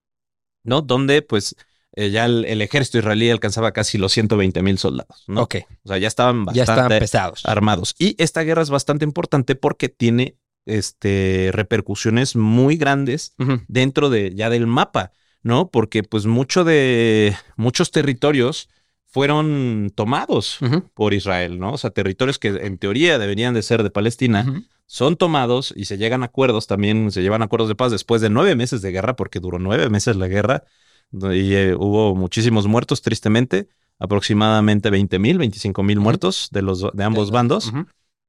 [0.65, 0.83] ¿no?
[0.83, 1.55] Donde pues
[1.97, 5.43] eh, ya el, el ejército israelí alcanzaba casi los 120 mil soldados, ¿no?
[5.43, 5.57] Ok.
[5.85, 7.45] O sea, ya estaban Ya bastante están pesados.
[7.47, 7.95] armados.
[7.99, 13.35] Y esta guerra es bastante importante porque tiene este, repercusiones muy grandes
[13.69, 15.69] dentro de ya del mapa, ¿no?
[15.71, 18.69] Porque pues mucho de muchos territorios
[19.07, 20.59] fueron tomados
[20.93, 21.73] por Israel, ¿no?
[21.73, 25.97] O sea, territorios que en teoría deberían de ser de Palestina son tomados y se
[25.99, 29.17] llegan a acuerdos también, se llevan acuerdos de paz después de nueve meses de guerra,
[29.17, 30.65] porque duró nueve meses la guerra
[31.13, 37.05] y eh, hubo muchísimos muertos, tristemente, aproximadamente 20 mil, 25 mil muertos de los de
[37.05, 37.73] ambos bandos.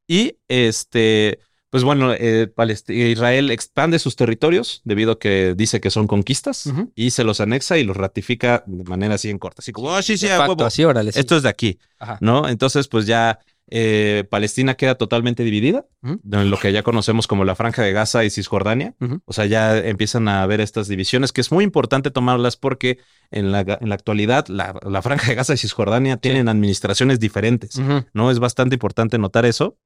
[0.07, 2.49] Y este, pues bueno, eh,
[2.87, 7.77] Israel expande sus territorios debido a que dice que son conquistas y se los anexa
[7.77, 9.59] y los ratifica de manera así en corta.
[9.59, 10.65] Así como, ah, sí, sí, De a facto, huevo.
[10.65, 11.11] así, órale.
[11.11, 11.19] sí.
[11.19, 12.17] Esto es de aquí, Ajá.
[12.21, 12.47] ¿no?
[12.47, 17.55] Entonces, pues ya eh, Palestina queda totalmente dividida en lo que ya conocemos como la
[17.55, 18.95] Franja de Gaza y Cisjordania.
[19.25, 22.99] O sea, ya empiezan a haber estas divisiones que es muy importante tomarlas porque
[23.29, 27.79] en la, en la actualidad la, la Franja de Gaza y Cisjordania tienen administraciones diferentes.
[28.13, 28.31] ¿no?
[28.31, 29.77] Es bastante importante notar eso.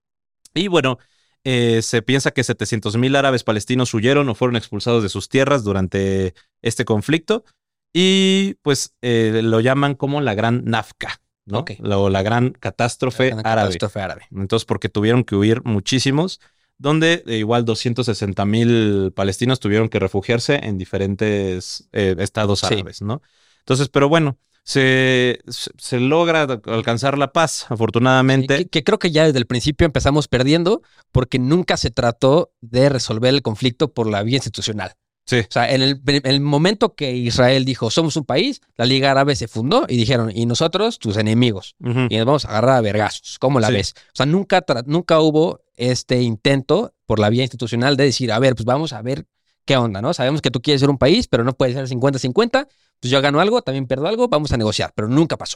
[0.54, 1.00] Y bueno,
[1.44, 5.64] eh, se piensa que 700 mil árabes palestinos huyeron o fueron expulsados de sus tierras
[5.64, 7.46] durante este conflicto.
[7.94, 11.66] Y pues eh, lo llaman como la gran Nafka, ¿no?
[11.80, 13.44] La- gran catástrofe árabe.
[13.44, 14.22] catástrofe árabe.
[14.32, 16.40] Entonces, porque tuvieron que huir muchísimos,
[16.78, 22.68] donde eh, igual 260 mil palestinos tuvieron que refugiarse en diferentes eh, estados Sí.
[22.74, 23.22] árabes, ¿no?
[23.60, 28.58] Entonces, pero bueno, se, se, se logra alcanzar la paz, afortunadamente.
[28.58, 32.90] Que, que creo que ya desde el principio empezamos perdiendo porque nunca se trató de
[32.90, 34.94] resolver el conflicto por la vía institucional.
[35.32, 35.40] Sí.
[35.40, 39.12] O sea, en el, en el momento que Israel dijo, somos un país, la Liga
[39.12, 42.82] Árabe se fundó y dijeron, y nosotros, tus enemigos, y nos vamos a agarrar a
[42.82, 43.40] vergazos.
[43.40, 43.74] ¿Cómo la Sí.
[43.74, 43.94] ves?
[44.08, 48.56] O sea, nunca, nunca hubo este intento por la vía institucional de decir, a ver,
[48.56, 49.26] pues vamos a ver
[49.64, 50.14] qué onda, ¿no?
[50.14, 52.68] Sabemos que tú quieres ser un país, pero no puede ser 50-50.
[53.00, 55.56] Pues yo gano algo, también pierdo algo, vamos a negociar, pero nunca pasó.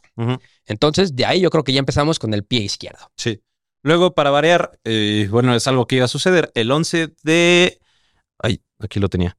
[0.66, 3.12] Entonces, de ahí yo creo que ya empezamos con el pie izquierdo.
[3.18, 3.42] Sí.
[3.84, 6.50] Luego, para variar, eh, bueno, es algo que iba a suceder.
[6.56, 7.78] El 11 de.
[8.40, 9.38] Ay, aquí lo tenía.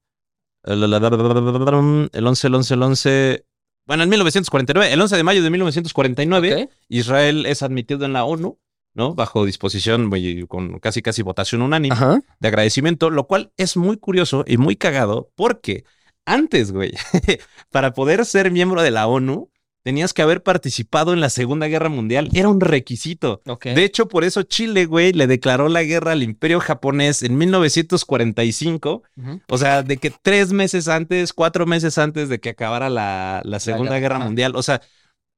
[0.67, 3.47] El 11, el 11, el 11.
[3.87, 6.71] Bueno, en 1949, el 11 de mayo de 1949, ¿Ok?
[6.89, 8.59] Israel es admitido en la ONU,
[8.93, 9.15] ¿no?
[9.15, 12.21] Bajo disposición, güey, con casi casi votación unánime Ajá.
[12.41, 15.85] de agradecimiento, lo cual es muy curioso y muy cagado porque
[16.25, 16.93] antes, güey,
[17.71, 19.51] para poder ser miembro de la ONU,
[19.87, 22.29] tenías que haber participado en la Segunda Guerra Mundial.
[22.35, 23.41] Era un requisito.
[23.63, 29.05] De hecho, por eso Chile, güey, le declaró la guerra al Imperio japonés en 1945.
[29.17, 29.41] Ujú.
[29.49, 33.61] O sea, de que tres meses antes, cuatro meses antes de que acabara la, la
[33.61, 34.19] Segunda guerra.
[34.19, 34.57] Mundial.
[34.57, 34.83] O sea,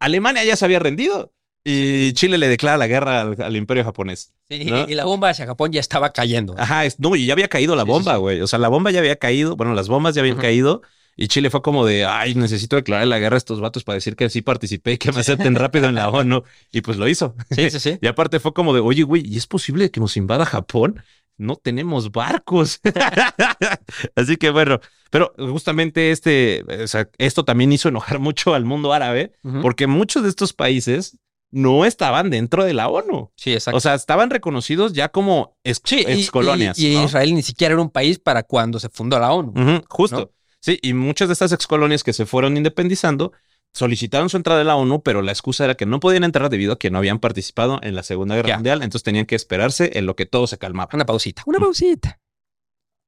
[0.01, 4.33] Alemania ya se había rendido y Chile le declara la guerra al, al Imperio japonés.
[4.49, 4.89] Sí, ¿no?
[4.89, 6.55] Y la bomba hacia Japón ya estaba cayendo.
[6.57, 8.21] Ajá, no, y ya había caído la sí, bomba, sí.
[8.21, 8.41] güey.
[8.41, 9.57] O sea, la bomba ya había caído.
[9.57, 10.81] Bueno, las bombas ya habían caído.
[11.21, 14.15] Y Chile fue como de, ay, necesito declarar la guerra a estos vatos para decir
[14.17, 16.45] que sí participé y que me acepten rápido en la ONU.
[16.71, 17.35] Y pues lo hizo.
[17.51, 17.99] Sí, sí, sí.
[18.03, 21.03] Y aparte fue como de, oye, güey, ¿y es posible que nos invada Japón?
[21.37, 22.81] No tenemos barcos.
[24.17, 28.93] Así que bueno, pero justamente este, o sea, esto también hizo enojar mucho al mundo
[28.93, 29.61] árabe, Ujú.
[29.61, 31.19] porque muchos de estos países
[31.51, 33.33] no estaban dentro de la ONU.
[33.35, 33.77] Sí, exacto.
[33.79, 36.79] O sea, estaban reconocidos ya como ex, Sí, y- excolonias.
[36.79, 37.05] Y, y ¿no?
[37.05, 39.83] Israel ni siquiera era un país para cuando se fundó la ONU.
[39.89, 40.17] Justo.
[40.21, 40.31] ¿no?
[40.61, 43.33] Sí, y muchas de estas excolonias que se fueron independizando
[43.73, 46.73] solicitaron su entrada a la ONU, pero la excusa era que no podían entrar debido
[46.73, 48.55] a que no habían participado en la Segunda Guerra Ya.
[48.57, 50.90] Mundial, entonces tenían que esperarse en lo que todo se calmaba.
[50.92, 51.42] Una pausita.
[51.47, 52.18] Una pausita.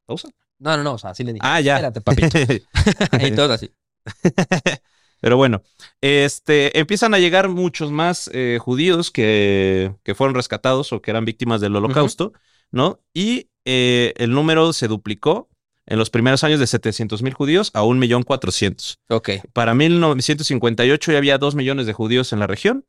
[0.06, 0.28] ¿Pausa?
[0.58, 0.92] No, no, no.
[0.94, 1.44] O sea, así le dije.
[1.44, 1.76] Ah, ya.
[1.76, 2.38] Espérate, papito.
[3.26, 3.70] y todo así.
[5.20, 5.62] Pero bueno,
[6.00, 11.26] este, empiezan a llegar muchos más eh, judíos que, que fueron rescatados o que eran
[11.26, 12.32] víctimas del holocausto,
[12.70, 13.00] ¿no?
[13.12, 15.49] Y eh, el número se duplicó
[15.90, 18.96] en los primeros años de 700 mil judíos a 1.400.000.
[19.10, 19.30] Ok.
[19.52, 22.86] Para 1958 ya había 2 millones de judíos en la región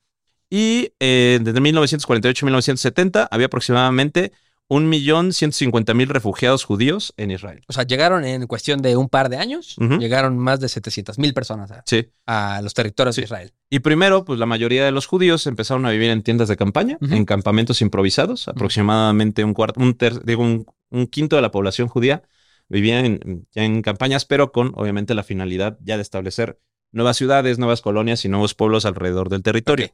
[0.50, 4.32] y eh, desde 1948 a 1970 había aproximadamente
[4.70, 7.62] 1.150.000 refugiados judíos en Israel.
[7.68, 9.98] O sea, llegaron en cuestión de un par de años, Ujú.
[9.98, 12.08] llegaron más de 700 mil personas a, Sí.
[12.26, 13.22] a los territorios Sí.
[13.22, 13.52] de Israel.
[13.70, 16.98] Y primero, pues la mayoría de los judíos empezaron a vivir en tiendas de campaña,
[17.02, 17.14] Ujú.
[17.14, 21.88] en campamentos improvisados, aproximadamente un cuarto, un, ter- digo, un, un quinto de la población
[21.88, 22.24] judía
[22.72, 26.60] vivían en, ya en campañas, pero con obviamente la finalidad ya de establecer
[26.92, 29.90] nuevas ciudades, nuevas colonias y nuevos pueblos alrededor del territorio.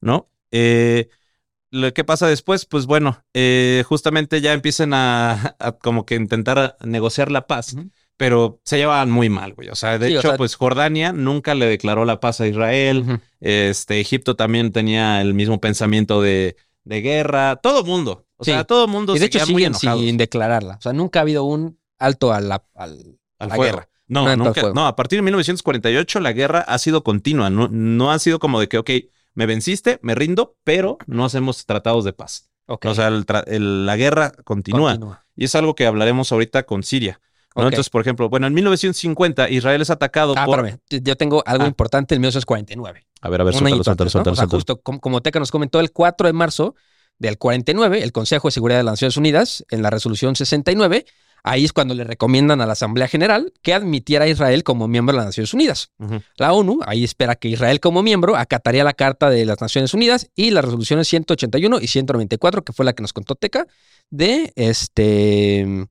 [0.00, 0.28] ¿no?
[0.50, 1.08] Eh,
[1.70, 6.76] lo que pasa después, pues bueno, eh, justamente ya empiezan a, a como que intentar
[6.84, 7.74] negociar la paz,
[8.18, 9.68] pero se llevaban muy mal, güey.
[9.70, 12.46] O sea, de Sí, o hecho, sea- pues Jordania nunca le declaró la paz a
[12.46, 13.20] Israel.
[13.40, 17.56] Este, Egipto también tenía el mismo pensamiento de, de guerra.
[17.56, 18.26] Todo mundo.
[18.36, 18.50] O Sí.
[18.50, 20.74] sea, todo mundo Y de hecho siguen sin declararla.
[20.74, 23.88] O sea, nunca ha habido un alto a la, al, al la guerra.
[24.08, 24.72] No, No, nunca.
[24.74, 27.48] No, a partir de 1948 la guerra ha sido continua.
[27.50, 28.90] No, no ha sido como de que, ok,
[29.34, 32.50] me venciste, me rindo, pero no hacemos tratados de paz.
[32.66, 34.92] O sea, el tra- el- la guerra continúa.
[34.92, 35.26] Continúa.
[35.36, 37.20] Y es algo que hablaremos ahorita con Siria.
[37.56, 37.64] ¿no?
[37.64, 40.58] Entonces, por ejemplo, bueno, en 1950 Israel es atacado Ah, por...
[40.66, 40.80] espérame.
[41.04, 41.68] Yo tengo algo Ah.
[41.68, 43.06] importante en 1949.
[43.20, 44.10] A ver, a ver, suéltalo, añito suéltalo, antes, ¿no?
[44.10, 44.58] suéltalo, O sea, suéltalo.
[44.58, 46.74] justo como, como Teca nos comentó, el 4 de marzo
[47.18, 51.04] del 49, el Consejo de Seguridad de las Naciones Unidas, en la resolución 69,
[51.44, 55.12] ahí es cuando le recomiendan a la Asamblea General que admitiera a Israel como miembro
[55.12, 55.90] de las Naciones Unidas.
[56.36, 60.30] La ONU ahí espera que Israel como miembro acataría la Carta de las Naciones Unidas
[60.36, 63.66] y las resoluciones 181 y 194, que fue la que nos contó Teca,
[64.10, 65.86] de este,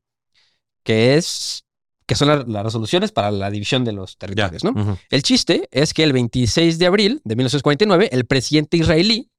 [0.84, 1.64] que es,
[2.06, 4.72] que son la- las resoluciones para la división de los territorios, ¿no?
[5.10, 9.30] El chiste es que el 26 de abril de 1949, el presidente israelí,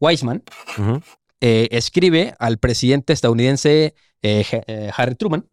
[0.00, 0.42] Weizmann,
[1.40, 5.46] eh, escribe al presidente estadounidense eh, eh, Harry Truman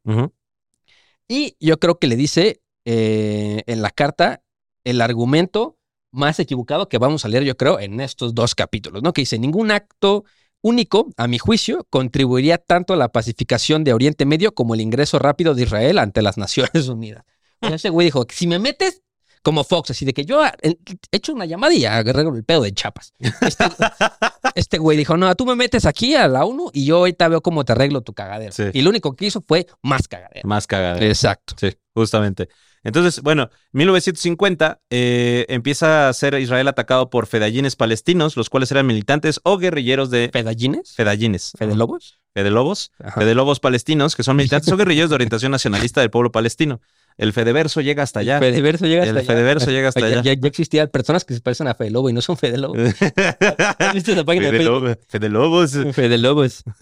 [1.29, 4.41] y yo creo que le dice eh, en la carta
[4.84, 5.77] el argumento
[6.12, 9.13] más equivocado que vamos a leer, yo creo, en estos dos capítulos, ¿no?
[9.13, 10.25] Que dice, ningún acto
[10.62, 15.19] único, a mi juicio, contribuiría tanto a la pacificación de Oriente Medio como el ingreso
[15.19, 17.25] rápido de Israel ante las Naciones Unidas.
[17.62, 19.03] O sea, ese güey dijo, si me metes
[19.41, 20.78] como Fox, así de que yo ah, he
[21.12, 23.13] hecho una llamada y agarré el pedo de chapas.
[23.19, 23.65] Este,
[24.56, 27.41] este güey dijo, no, tú me metes aquí a la ONU y yo ahorita veo
[27.41, 28.52] cómo te arreglo tu cagadero.
[28.52, 28.63] Sí.
[28.73, 30.47] Y lo único que hizo fue más cagadero.
[30.47, 30.99] Más cagada.
[31.06, 31.56] Exacto.
[31.60, 32.49] Sí, justamente.
[32.84, 38.88] Entonces, bueno, 1950 eh, empieza a ser Israel atacado por fedayines palestinos, los cuales eran
[38.88, 40.93] militantes o guerrilleros de ¿Fedallines?
[40.95, 41.52] fedayines.
[41.58, 42.19] ¿Fede Lobos?
[42.34, 42.91] Fedelobos.
[43.04, 43.19] Ajá.
[43.19, 46.80] Fedelobos palestinos, que son militantes o guerrilleros de orientación nacionalista del pueblo palestino.
[47.19, 48.39] El Fedeverso llega hasta allá.
[48.39, 49.27] Fedeverso llega hasta El allá.
[49.27, 50.21] Fedeverso llega hasta allá.
[50.23, 52.75] Ya, ya existían personas que se parecen a Fede Lobo y no son Fede Lobo.
[53.77, 54.84] ¿Has visto esa página de Facebook?
[54.84, 55.71] Fedelo- Fedelobos.
[55.93, 56.63] Fede Lobos.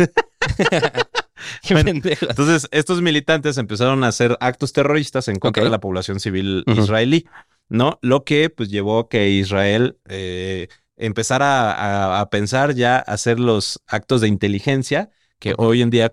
[1.69, 1.91] Bueno.
[1.91, 7.27] Entonces, estos militantes empezaron a hacer actos terroristas en contra de la población civil israelí,
[7.69, 7.99] ¿no?
[8.01, 13.79] Lo que pues llevó a que Israel eh, empezara a, a pensar ya hacer los
[13.87, 16.09] actos de inteligencia que hoy en día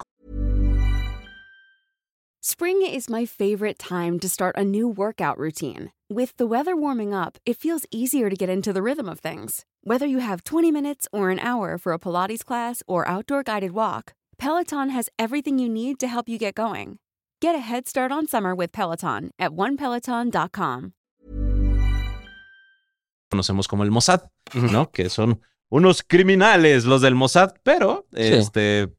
[2.47, 5.91] Spring is my favorite time to start a new workout routine.
[6.11, 9.65] With the weather warming up, it feels easier to get into the rhythm of things.
[9.83, 13.73] Whether you have 20 minutes or an hour for a Pilates class or outdoor guided
[13.73, 16.99] walk, Peloton has everything you need to help you get going.
[17.41, 20.93] Get a head start on summer with Peloton at onepeloton.com.
[23.31, 24.21] conocemos como el Mossad,
[24.53, 24.91] ¿no?
[24.93, 28.95] Que son unos criminales los del Mossad, pero este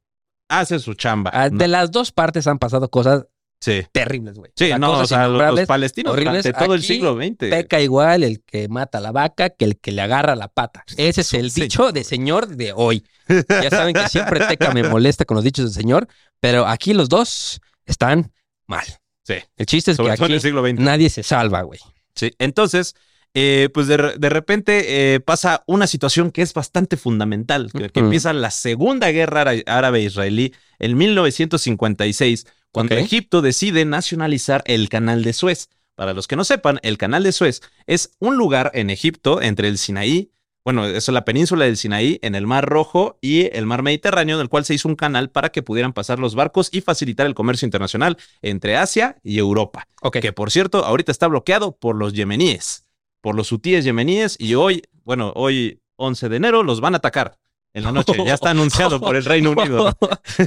[0.49, 1.29] hacen su chamba.
[1.31, 1.60] Ah, ¿no?
[1.60, 3.27] De las dos partes han pasado cosas
[3.65, 3.84] Sí.
[3.91, 4.51] terribles, güey.
[4.56, 6.43] Sí, O sea, no, o sea, los, palestinos horribles.
[6.43, 7.36] durante todo el siglo XX.
[7.49, 10.84] Peca igual el que mata a la vaca que el que le agarra la pata.
[10.97, 11.62] Ese es el Sí.
[11.62, 13.04] dicho de señor de hoy.
[13.28, 16.08] Ya saben que siempre Teca me molesta con los dichos del señor,
[16.39, 18.32] pero aquí los dos están
[18.67, 18.86] mal.
[19.23, 19.36] Sí.
[19.58, 20.80] El chiste es Sobre que en aquí el siglo XX.
[20.80, 21.80] nadie se salva, güey.
[22.13, 22.93] Sí, entonces,
[23.38, 28.32] eh, pues de, de repente eh, pasa una situación que es bastante fundamental, que, empieza
[28.32, 32.95] la Segunda Guerra Ára- Árabe-Israelí en 1956, cuando.
[32.95, 35.69] Egipto decide nacionalizar el Canal de Suez.
[35.95, 39.67] Para los que no sepan, el Canal de Suez es un lugar en Egipto entre
[39.67, 40.32] el Sinaí,
[40.65, 44.38] bueno, eso es la península del Sinaí, en el Mar Rojo y el Mar Mediterráneo,
[44.38, 47.28] en el cual se hizo un canal para que pudieran pasar los barcos y facilitar
[47.28, 49.88] el comercio internacional entre Asia y Europa.
[50.02, 50.17] Ok.
[50.21, 52.85] Que por cierto, ahorita está bloqueado por los yemeníes,
[53.25, 57.39] por los hutíes yemeníes, y hoy, bueno, hoy 11 de enero los van a atacar
[57.73, 58.13] en la noche.
[58.23, 59.91] Ya está anunciado por el Reino Unido.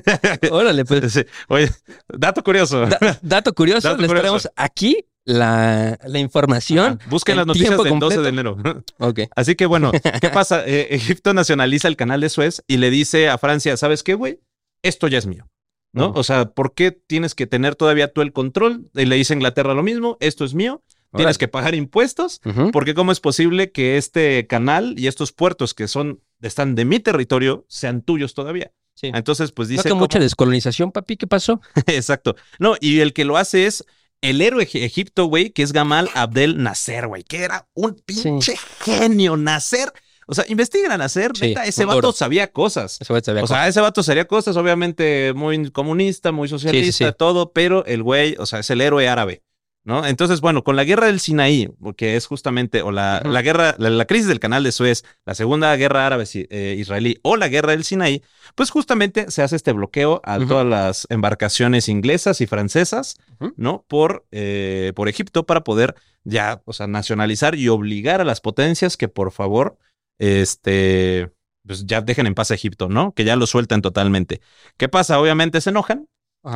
[0.52, 1.12] Órale, pues.
[1.12, 1.68] Sí, Oye,
[2.08, 2.86] dato curioso.
[2.86, 4.20] da- dato curioso, Dato les curioso.
[4.22, 7.00] traemos aquí la, la información.
[7.00, 7.10] Ajá.
[7.10, 8.56] Busquen en las noticias del 12 de completo.
[8.62, 8.82] enero.
[8.98, 9.20] Ok.
[9.34, 10.64] Así que bueno, ¿qué pasa?
[10.64, 14.38] Eh, Egipto nacionaliza el canal de Suez y le dice a Francia, ¿sabes qué, güey?
[14.82, 15.48] Esto ya es mío.
[15.92, 16.12] ¿no?
[16.14, 18.88] O sea, ¿por qué tienes que tener todavía tú el control?
[18.94, 20.84] Y le dice a Inglaterra lo mismo, esto es mío,
[21.16, 22.40] tienes que pagar impuestos,
[22.72, 27.00] porque cómo es posible que este canal y estos puertos que son están de mi
[27.00, 28.72] territorio sean tuyos todavía.
[28.94, 29.10] Sí.
[29.14, 31.16] Entonces, pues ¿No dice que cómo- mucha descolonización, papi?
[31.16, 31.60] ¿Qué pasó?
[31.86, 32.34] Exacto.
[32.58, 33.84] No, y el que lo hace es
[34.20, 39.36] el héroe Egipto, güey, que es Gamal Abdel Nasser, güey, que era un pinche genio.
[39.36, 39.92] Nasser,
[40.26, 41.30] O sea, investiguen a Nasser.
[41.36, 42.98] Sí, neta, ese vato sabía cosas.
[43.00, 47.14] Ese güey sabía O sea, ese vato sería cosas, obviamente, muy comunista, muy socialista, sí.
[47.16, 49.42] todo, pero el güey, o sea, es el héroe árabe,
[49.84, 50.04] ¿no?
[50.04, 53.88] Entonces, bueno, con la guerra del Sinaí, que es justamente, o la, la guerra, la,
[53.90, 58.22] la crisis del canal de Suez, la segunda guerra árabe-israelí o la guerra del Sinaí,
[58.54, 63.16] pues justamente se hace este bloqueo a todas las embarcaciones inglesas y francesas.
[63.56, 63.84] ¿no?
[63.88, 68.96] Por, eh, por Egipto para poder ya, o sea, nacionalizar y obligar a las potencias
[68.96, 69.78] que por favor,
[70.18, 71.30] este,
[71.66, 73.12] pues ya dejen en paz a Egipto, ¿no?
[73.12, 74.40] Que ya lo suelten totalmente.
[74.76, 75.20] ¿Qué pasa?
[75.20, 76.08] Obviamente se enojan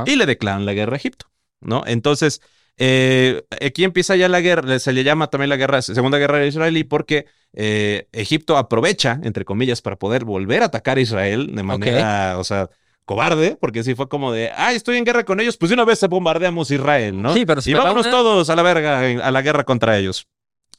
[0.06, 1.26] y le declaran la guerra a Egipto,
[1.60, 1.84] ¿no?
[1.86, 2.40] Entonces,
[2.84, 6.82] eh, aquí empieza ya la guerra, se le llama también la guerra, segunda guerra israelí,
[6.82, 12.38] porque eh, Egipto aprovecha, entre comillas, para poder volver a atacar a Israel de manera,
[12.38, 12.70] o sea,
[13.04, 15.84] cobarde, porque si fue como de, ay, estoy en guerra con ellos, pues de una
[15.84, 17.32] vez bombardeamos Israel, ¿no?
[17.34, 20.26] Sí, pero si y vámonos una- todos a la verga, a la guerra contra ellos.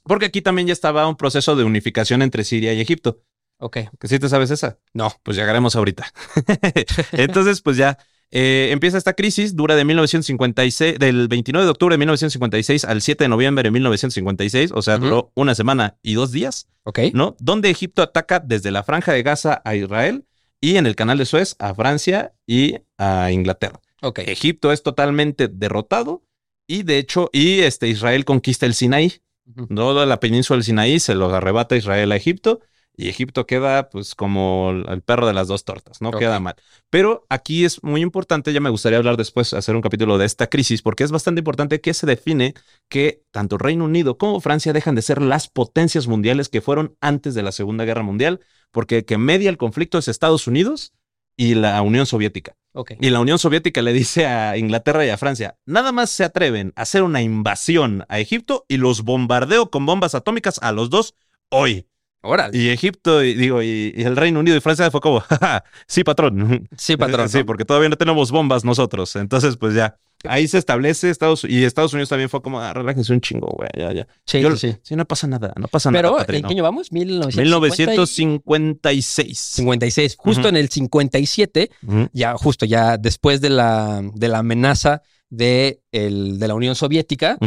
[0.04, 3.22] Porque aquí también ya estaba un proceso de unificación entre Siria y Egipto.
[3.60, 3.78] Ok.
[3.98, 4.78] ¿Que sí te sabes esa?
[4.94, 5.14] No.
[5.24, 6.12] Pues llegaremos ahorita.
[7.14, 7.98] Entonces, pues ya
[8.36, 13.24] eh, empieza esta crisis, dura de 1956, del 29 de octubre de 1956 al 7
[13.26, 17.00] de noviembre de 1956, o sea, duró una semana y dos días, Ok.
[17.14, 17.36] ¿no?
[17.40, 20.26] Donde Egipto ataca desde la franja de Gaza a Israel
[20.60, 23.80] y en el canal de Suez a Francia y a Inglaterra.
[24.02, 24.20] Ok.
[24.26, 26.24] Egipto es totalmente derrotado
[26.66, 29.68] y de hecho, y este Israel conquista el Sinaí, Ujú.
[29.76, 32.62] Toda la península del Sinaí se los arrebata Israel a Egipto
[32.96, 36.56] y Egipto queda pues como el perro de las dos tortas, no queda mal.
[36.90, 40.48] Pero aquí es muy importante, ya me gustaría hablar después, hacer un capítulo de esta
[40.48, 42.54] crisis, porque es bastante importante que se define
[42.90, 47.34] que tanto Reino Unido como Francia dejan de ser las potencias mundiales que fueron antes
[47.34, 48.42] de la Segunda Guerra Mundial,
[48.72, 50.94] porque el que media el conflicto es Estados Unidos
[51.36, 52.56] y la Unión Soviética.
[52.74, 52.94] Ok.
[53.00, 56.74] Y la Unión Soviética le dice a Inglaterra y a Francia, nada más se atreven
[56.76, 61.16] a hacer una invasión a Egipto y los bombardeo con bombas atómicas a los dos
[61.50, 61.88] hoy.
[62.24, 62.58] Órale.
[62.58, 66.04] Y Egipto, y, digo, y, y el Reino Unido y Francia fue como, "Jaja, sí,
[66.04, 66.68] patrón.
[66.78, 67.30] Sí, patrón.
[67.30, 69.16] Sí, porque todavía no tenemos bombas nosotros.
[69.18, 73.12] Entonces, pues ya, ahí se establece Estados y Estados Unidos también fue como, ah, relájense
[73.12, 74.08] un chingo, güey, ya, ya.
[74.26, 74.96] Sí, Yo- sí, sí.
[74.96, 76.22] no pasa nada, no pasa Pero, nada.
[76.24, 76.92] padre, ¿en qué año vamos?
[76.94, 79.38] 1950 1956.
[79.40, 80.16] 56.
[80.18, 80.48] Justo Ujú.
[80.50, 86.40] en el 57, Ujú, ya justo ya después de la, de la amenaza de, el,
[86.40, 87.38] de la Unión Soviética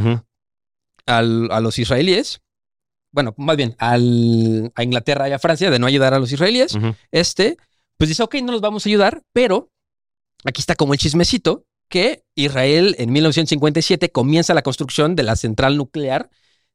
[1.07, 2.41] al- a los israelíes,
[3.17, 6.77] bueno, más bien al, a Inglaterra y a Francia de no ayudar a los israelíes,
[7.11, 7.57] este,
[7.97, 9.71] pues dice, ok, no los vamos a ayudar, pero
[10.45, 15.79] aquí está como el chismecito que Israel en 1957 comienza la construcción de la central
[15.79, 16.29] nuclear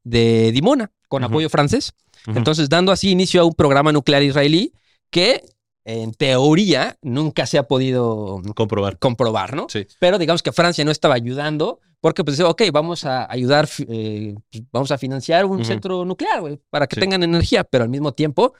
[0.03, 1.93] de Dimona con apoyo francés.
[2.25, 4.73] Entonces, dando así inicio a un programa nuclear israelí
[5.11, 5.43] que
[5.85, 8.97] en teoría nunca se ha podido Comprobar.
[8.97, 9.67] comprobar, ¿no?
[9.69, 9.85] Sí.
[9.99, 14.35] Pero digamos que Francia no estaba ayudando porque pues dice, ok, vamos a ayudar, eh,
[14.51, 16.99] pues, vamos a financiar un centro nuclear, güey, para que Sí.
[16.99, 18.53] tengan energía, pero al mismo tiempo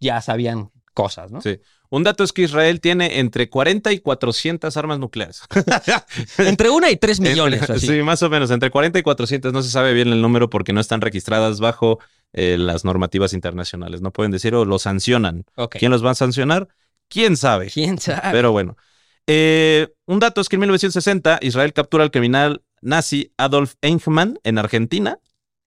[0.00, 1.40] ya sabían cosas, ¿no?
[1.40, 1.58] Sí.
[1.90, 5.42] Un dato es que Israel tiene entre 40 y 400 armas nucleares.
[6.38, 7.86] Entre una y tres millones, Entre- así.
[7.86, 8.50] Sí, más o menos.
[8.50, 11.98] Entre 40 y 400 no se sabe bien el número porque no están registradas bajo
[12.32, 14.00] eh, las normativas internacionales.
[14.02, 15.44] No pueden decir o lo sancionan.
[15.56, 15.76] Ok.
[15.78, 16.68] ¿Quién los va a sancionar?
[17.08, 17.70] ¿Quién sabe?
[17.70, 18.28] ¿Quién sabe?
[18.32, 18.76] Pero bueno.
[19.26, 24.58] Eh, un dato es que en 1960 Israel captura al criminal nazi Adolf Eichmann en
[24.58, 25.18] Argentina.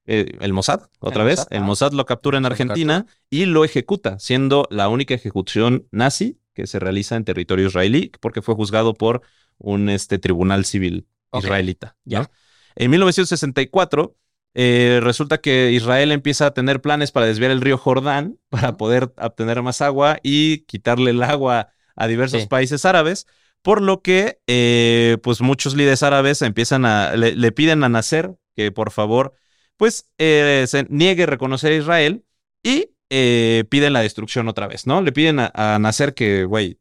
[0.06, 1.40] Eh, el Mossad, otra El vez.
[1.40, 1.66] Mossad, el ah.
[1.66, 6.80] Mossad lo captura en Argentina y lo ejecuta, siendo la única ejecución nazi que se
[6.80, 9.22] realiza en territorio israelí, porque fue juzgado por
[9.58, 11.98] un este, tribunal civil israelita.
[12.06, 12.12] ¿no?
[12.12, 12.32] Ya.
[12.76, 14.16] En 1964,
[14.54, 19.14] eh, resulta que Israel empieza a tener planes para desviar el río Jordán para poder
[19.18, 22.48] obtener más agua y quitarle el agua a diversos Sí.
[22.48, 23.28] países árabes,
[23.68, 28.34] por lo que eh, pues muchos líderes árabes empiezan a, le, le piden a Nasser
[28.56, 29.34] que por favor
[29.76, 32.24] pues eh, se niegue a reconocer a Israel
[32.64, 35.02] y eh, piden la destrucción otra vez, ¿no?
[35.02, 36.80] Le piden a, a Nasser que, güey,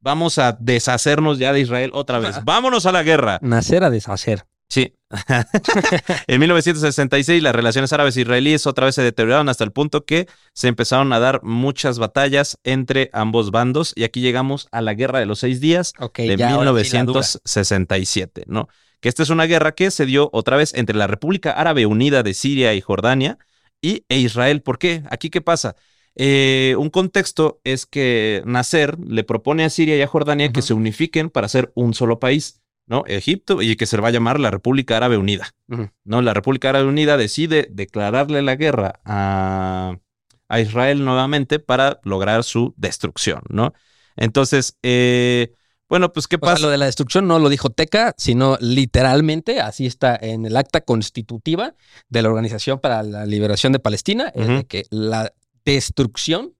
[0.00, 3.38] vamos a deshacernos ya de Israel otra vez, vámonos a la guerra.
[3.42, 4.46] Nacer a deshacer.
[4.72, 4.94] Sí.
[6.28, 10.68] en 1966 las relaciones árabes israelíes otra vez se deterioraron hasta el punto que se
[10.68, 15.26] empezaron a dar muchas batallas entre ambos bandos y aquí llegamos a la Guerra de
[15.26, 17.20] los Seis Días Ok, de ya, ahora sí la dura.
[17.20, 18.68] 1967, ¿no?
[19.00, 22.22] Que esta es una guerra que se dio otra vez entre la República Árabe Unida
[22.22, 23.36] de Siria y Jordania
[23.82, 24.62] y e Israel.
[24.62, 25.02] ¿Por qué?
[25.10, 25.76] Aquí qué pasa?
[26.14, 30.72] Eh, un contexto es que Nasser le propone a Siria y a Jordania que se
[30.72, 33.04] unifiquen para ser un solo país, ¿no?
[33.06, 35.50] Egipto y que se va a llamar la República Árabe Unida.
[36.04, 36.22] ¿no?
[36.22, 39.96] La República Árabe Unida decide declararle la guerra a,
[40.48, 43.72] a Israel nuevamente para lograr su destrucción, ¿no?
[44.16, 45.54] Entonces, eh,
[45.88, 46.56] bueno, pues, ¿qué O pasa?
[46.56, 50.56] sea, lo de la destrucción no lo dijo Teca, sino literalmente, así está en el
[50.56, 51.74] acta constitutiva
[52.08, 55.32] de la Organización para la Liberación de Palestina, es de que la
[55.64, 56.54] destrucción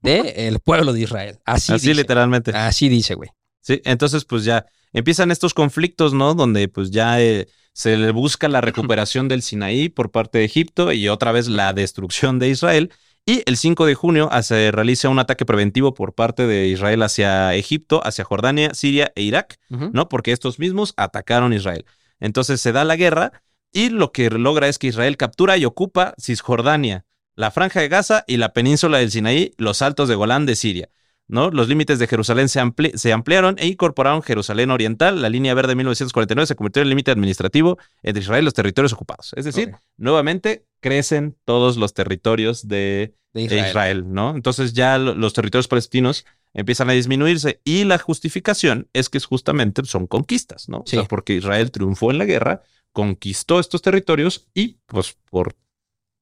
[0.00, 1.38] del pueblo de Israel.
[1.44, 2.00] Así, Así dice.
[2.02, 2.52] literalmente.
[2.54, 3.30] Así dice, güey.
[3.60, 6.34] Sí, entonces pues ya empiezan estos conflictos, ¿no?
[6.34, 10.92] Donde pues ya eh, se le busca la recuperación del Sinaí por parte de Egipto
[10.92, 12.92] y otra vez la destrucción de Israel.
[13.24, 17.02] Y el 5 de junio ah, se realiza un ataque preventivo por parte de Israel
[17.02, 19.58] hacia Egipto, hacia Jordania, Siria e Irak.
[19.68, 20.08] ¿no?
[20.08, 21.84] Porque estos mismos atacaron Israel.
[22.20, 23.32] Entonces se da la guerra
[23.72, 27.04] y lo que logra es que Israel captura y ocupa Cisjordania,
[27.36, 30.88] la franja de Gaza y la península del Sinaí, los altos de Golán de Siria.
[31.28, 31.50] ¿No?
[31.50, 35.22] Los límites de Jerusalén se, ampli- se ampliaron e incorporaron Jerusalén Oriental.
[35.22, 38.54] La línea verde de 1949 se convirtió en el límite administrativo entre Israel y los
[38.54, 39.32] territorios ocupados.
[39.36, 44.04] Es decir, nuevamente crecen todos los territorios de De de Israel.
[44.12, 44.34] ¿no?
[44.34, 46.24] Entonces ya lo- los territorios palestinos
[46.54, 50.78] empiezan a disminuirse y la justificación es que justamente son conquistas, ¿no?
[50.78, 52.62] O sea, porque Israel triunfó en la guerra,
[52.92, 55.54] conquistó estos territorios y pues por,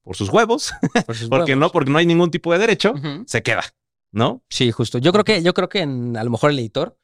[0.02, 0.72] por sus huevos,
[1.06, 1.60] Por sus porque huevos.
[1.60, 2.92] no, porque no hay ningún tipo de derecho,
[3.26, 3.62] se queda,
[4.16, 4.42] ¿no?
[4.50, 4.98] Sí, justo.
[4.98, 6.96] Yo creo que, yo creo que en- a lo mejor el editor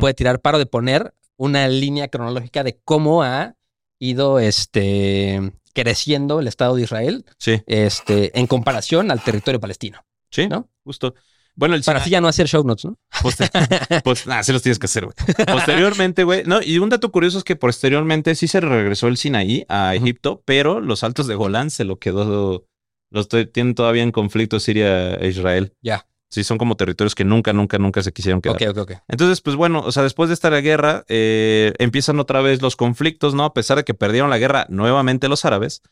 [0.00, 3.54] puede tirar paro de poner una línea cronológica de cómo ha
[3.98, 10.04] ido este, creciendo el Estado de Israel Sí, este, en comparación al territorio palestino.
[10.30, 10.68] sí, ¿No?
[10.84, 11.14] Justo.
[11.54, 12.96] Bueno, el Para así ya no hacer show notes, ¿no?
[13.22, 13.50] Poster-
[14.04, 15.16] pues nada, sí los tienes que hacer, güey.
[15.46, 16.44] Posteriormente, güey.
[16.44, 19.94] No, y un dato curioso es que posteriormente sí se regresó el Sinaí a.
[19.96, 22.64] Egipto, pero los altos de Golán se lo quedó.
[23.10, 25.72] Los tienen todavía en conflicto Siria e Israel.
[25.82, 26.06] Ya.
[26.30, 28.56] Sí, son como territorios que nunca, nunca, nunca se quisieron quedar.
[28.56, 28.92] Ok, ok, ok.
[29.08, 33.34] Entonces, pues bueno, o sea, después de esta guerra, eh, empiezan otra vez los conflictos,
[33.34, 33.44] ¿no?
[33.44, 35.82] A pesar de que perdieron la guerra nuevamente los árabes,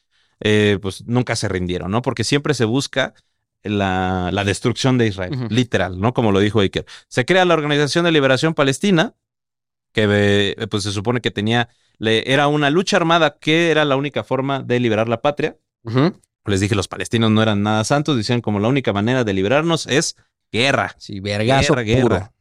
[0.40, 2.02] eh, pues nunca se rindieron, ¿no?
[2.02, 3.14] Porque siempre se busca
[3.62, 6.12] la, la destrucción de Israel, literal, ¿no?
[6.12, 6.84] Como lo dijo Iker.
[7.08, 9.14] Se crea la Organización de Liberación Palestina,
[9.92, 13.96] que eh, pues se supone que tenía, le- era una lucha armada que era la
[13.96, 15.56] única forma de liberar la patria.
[15.84, 16.20] Ujú.
[16.46, 19.86] Les dije, los palestinos no eran nada santos, decían como la única manera de liberarnos
[19.86, 20.16] es
[20.52, 20.94] guerra.
[20.98, 22.14] Sí, vergazo Guerra, puro.
[22.14, 22.32] guerra.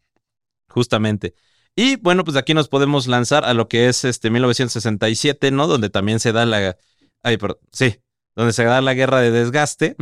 [0.67, 1.33] Justamente.
[1.75, 5.67] Y bueno, pues aquí nos podemos lanzar a lo que es este 1967, ¿no?
[5.67, 6.77] Donde también se da la.
[7.23, 7.57] Ay, perdón.
[7.71, 7.99] Sí.
[8.35, 9.95] Donde se da la guerra de desgaste.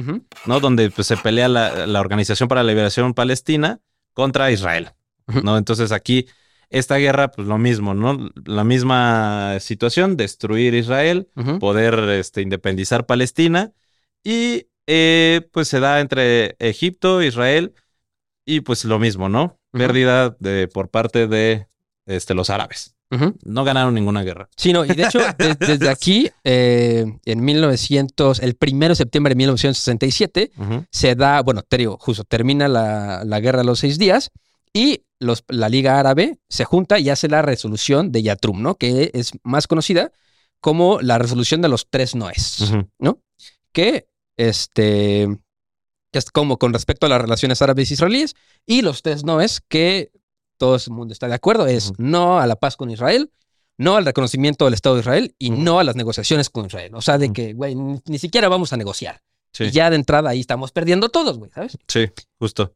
[0.45, 0.59] ¿no?
[0.59, 3.79] Donde pues, se pelea la, la Organización para la Liberación Palestina
[4.13, 4.91] contra Israel,
[5.43, 5.57] ¿no?
[5.57, 6.27] Entonces aquí,
[6.69, 8.31] esta guerra, pues lo mismo, ¿no?
[8.45, 11.29] La misma situación, destruir Israel,
[11.59, 13.71] poder este, independizar Palestina
[14.23, 17.73] y eh, pues se da entre Egipto, Israel
[18.45, 19.57] y pues lo mismo, ¿no?
[19.71, 21.67] Pérdida de, por parte de
[22.05, 22.95] este, los árabes.
[23.43, 24.49] No ganaron ninguna guerra.
[24.57, 29.31] Sí, no, y de hecho, de- desde aquí, eh, en 1900, el primero de septiembre
[29.31, 30.85] de 1967, Ujú.
[30.89, 34.31] se da, bueno, te digo, justo termina la, la guerra de los seis días
[34.73, 38.75] y los, la Liga Árabe se junta y hace la resolución de Yatrum, ¿no?
[38.75, 40.11] Que es más conocida
[40.59, 42.71] como la resolución de los tres noes.
[42.97, 43.19] ¿no?
[43.71, 44.07] Que
[44.37, 45.27] este
[46.11, 48.35] que es como con respecto a las relaciones árabes e israelíes
[48.67, 50.11] y los tres noes que
[50.57, 53.31] todo el mundo está de acuerdo es no a la paz con Israel,
[53.77, 56.93] no al reconocimiento del Estado de Israel y no a las negociaciones con Israel.
[56.93, 59.23] O sea, de que, güey, ni, ni siquiera vamos a negociar.
[59.51, 59.65] Sí.
[59.65, 61.77] Y ya de entrada ahí estamos perdiendo todos, güey, ¿sabes?
[61.87, 62.07] Sí,
[62.39, 62.73] justo.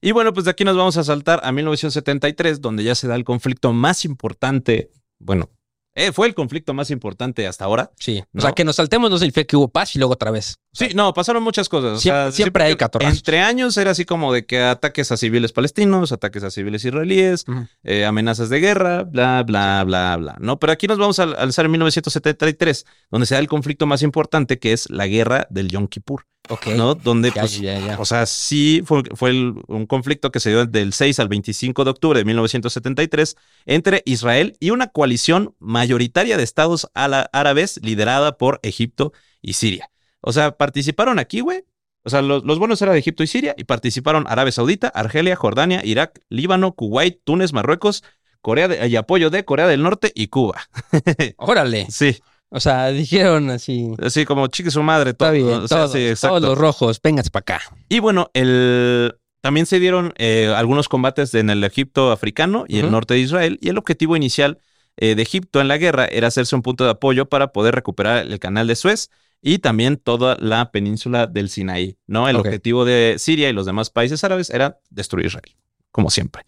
[0.00, 3.14] Y bueno, pues de aquí nos vamos a saltar a 1973, donde ya se da
[3.14, 4.90] el conflicto más importante.
[5.18, 5.50] Bueno,
[5.94, 7.92] eh, fue el conflicto más importante hasta ahora.
[7.98, 8.20] Sí.
[8.20, 8.42] O ¿No?
[8.42, 10.58] sea, que nos saltemos no significa que hubo paz y luego otra vez.
[10.74, 11.98] Sí, no, pasaron muchas cosas.
[11.98, 13.18] o Siempre- sea, siempre hay catorrazos.
[13.18, 17.44] Entre años era así como de que ataques a civiles palestinos, ataques a civiles israelíes,
[17.82, 20.36] eh, amenazas de guerra, bla, bla, bla, bla.
[20.40, 24.02] No, pero aquí nos vamos a alzar en 1973, donde se da el conflicto más
[24.02, 26.68] importante, que es la guerra del Yom Kippur, ok.
[26.68, 26.94] ¿no?
[26.94, 27.98] Donde, Ya, pues, ya, ya.
[28.00, 31.84] o sea, sí fue, fue el- un conflicto que se dio del 6 al 25
[31.84, 38.58] de octubre de 1973 entre Israel y una coalición mayoritaria de estados árabes liderada por
[38.62, 39.12] Egipto
[39.42, 39.90] y Siria.
[40.22, 41.64] O sea, participaron aquí, güey.
[42.04, 45.36] O sea, los, los buenos eran de Egipto y Siria y participaron Arabia Saudita, Argelia,
[45.36, 48.02] Jordania, Irak, Líbano, Kuwait, Túnez, Marruecos,
[48.40, 50.62] Corea de- y apoyo de Corea del Norte y Cuba.
[51.36, 51.86] Órale.
[51.90, 52.18] Sí,
[52.48, 53.94] O sea, dijeron así.
[54.02, 55.14] así como chique su madre.
[55.14, 56.38] todo, Está bien, o sea, todos, sí, exacto.
[56.38, 57.60] todos los rojos, vénganse para acá.
[57.88, 62.90] Y bueno, el, también se dieron eh, algunos combates en el Egipto africano y el
[62.90, 63.58] norte de Israel.
[63.62, 64.58] Y el objetivo inicial
[64.96, 68.26] eh, de Egipto en la guerra era hacerse un punto de apoyo para poder recuperar
[68.26, 69.08] el canal de Suez
[69.42, 71.98] y también toda la península del Sinaí.
[72.06, 72.28] ¿no?
[72.28, 75.56] El objetivo de Siria y los demás países árabes era destruir Israel,
[75.90, 76.44] como siempre.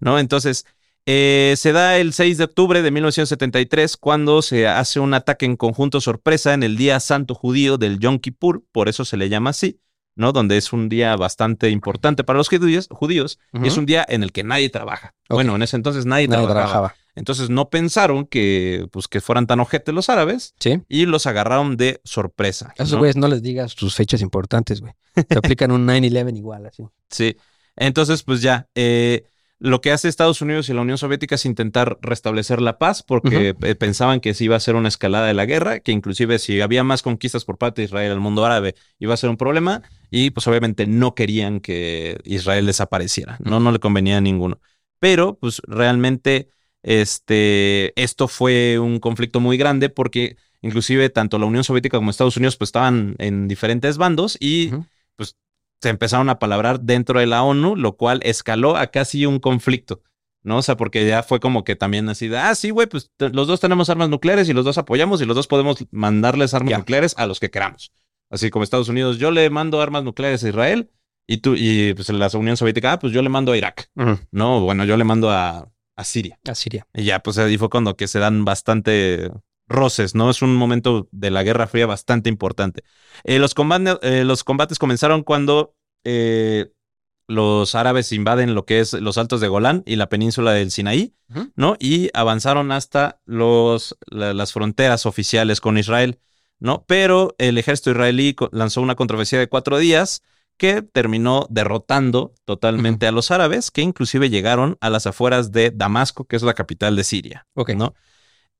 [0.00, 0.18] ¿no?
[0.18, 0.64] Entonces,
[1.04, 5.56] eh, se da el 6 de octubre de 1973 cuando se hace un ataque en
[5.56, 9.50] conjunto sorpresa en el Día Santo Judío del Yom Kippur, por eso se le llama
[9.50, 9.80] así.
[10.16, 10.32] ¿no?
[10.32, 14.24] Donde es un día bastante importante para los judíos, judíos y es un día en
[14.24, 15.14] el que nadie trabaja.
[15.28, 16.70] Bueno, en ese entonces nadie, Nadie trabajaba.
[16.88, 16.94] trabajaba.
[17.18, 20.80] Entonces no pensaron que, pues, que fueran tan ojetes los árabes Sí.
[20.88, 22.72] y los agarraron de sorpresa.
[22.78, 22.98] A esos ¿no?
[22.98, 24.92] güeyes no les digas sus fechas importantes, güey.
[25.14, 26.84] Se aplican un 9-11 igual, así.
[27.10, 27.36] Sí.
[27.76, 29.24] Entonces, pues ya, eh,
[29.60, 33.56] lo que hace Estados Unidos y la Unión Soviética es intentar restablecer la paz porque
[33.60, 36.60] eh, pensaban que sí iba a ser una escalada de la guerra, que inclusive si
[36.60, 39.82] había más conquistas por parte de Israel al mundo árabe iba a ser un problema
[40.12, 44.60] y pues obviamente no querían que Israel desapareciera, no, no le convenía a ninguno.
[45.00, 46.50] Pero pues realmente
[46.82, 52.36] este, esto fue un conflicto muy grande porque inclusive tanto la Unión Soviética como Estados
[52.36, 54.70] Unidos pues estaban en diferentes bandos y
[55.16, 55.36] pues
[55.80, 60.02] se empezaron a palabrar dentro de la ONU, lo cual escaló a casi un conflicto,
[60.42, 60.58] ¿no?
[60.58, 63.46] O sea, porque ya fue como que también así de, ah, sí, güey, pues los
[63.46, 67.14] dos tenemos armas nucleares y los dos apoyamos y los dos podemos mandarles armas nucleares
[67.16, 67.92] a los que queramos.
[68.30, 70.90] Así como Estados Unidos, yo le mando armas nucleares a Israel
[71.26, 73.90] y tú, y pues la Unión Soviética, ah, pues yo le mando a Irak.
[74.30, 76.38] No, bueno, yo le mando a, a Siria.
[76.48, 76.86] A Siria.
[76.94, 79.30] Y ya, pues ahí fue cuando que se dan bastante
[79.66, 80.30] roces, ¿no?
[80.30, 82.84] Es un momento de la Guerra Fría bastante importante.
[83.24, 85.74] Eh, los, combate- eh, los combates comenzaron cuando
[86.04, 86.72] eh,
[87.26, 91.14] los árabes invaden lo que es los altos de Golán y la península del Sinaí.
[91.56, 91.76] ¿no?
[91.78, 96.20] Y avanzaron hasta los, la- las fronteras oficiales con Israel,
[96.58, 96.84] ¿no?
[96.86, 100.22] Pero el ejército israelí lanzó una controversia de cuatro días
[100.58, 106.24] que terminó derrotando totalmente a los árabes, que inclusive llegaron a las afueras de Damasco,
[106.24, 107.70] que es la capital de Siria, Ok.
[107.70, 107.94] ¿no?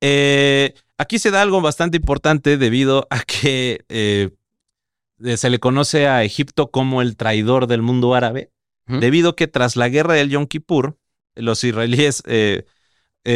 [0.01, 4.29] Eh, aquí se da algo bastante importante debido a que eh,
[5.23, 8.51] eh, se le conoce a Egipto como el traidor del mundo árabe,
[8.87, 10.97] debido que tras la guerra del Yom Kippur,
[11.35, 12.63] los israelíes, eh,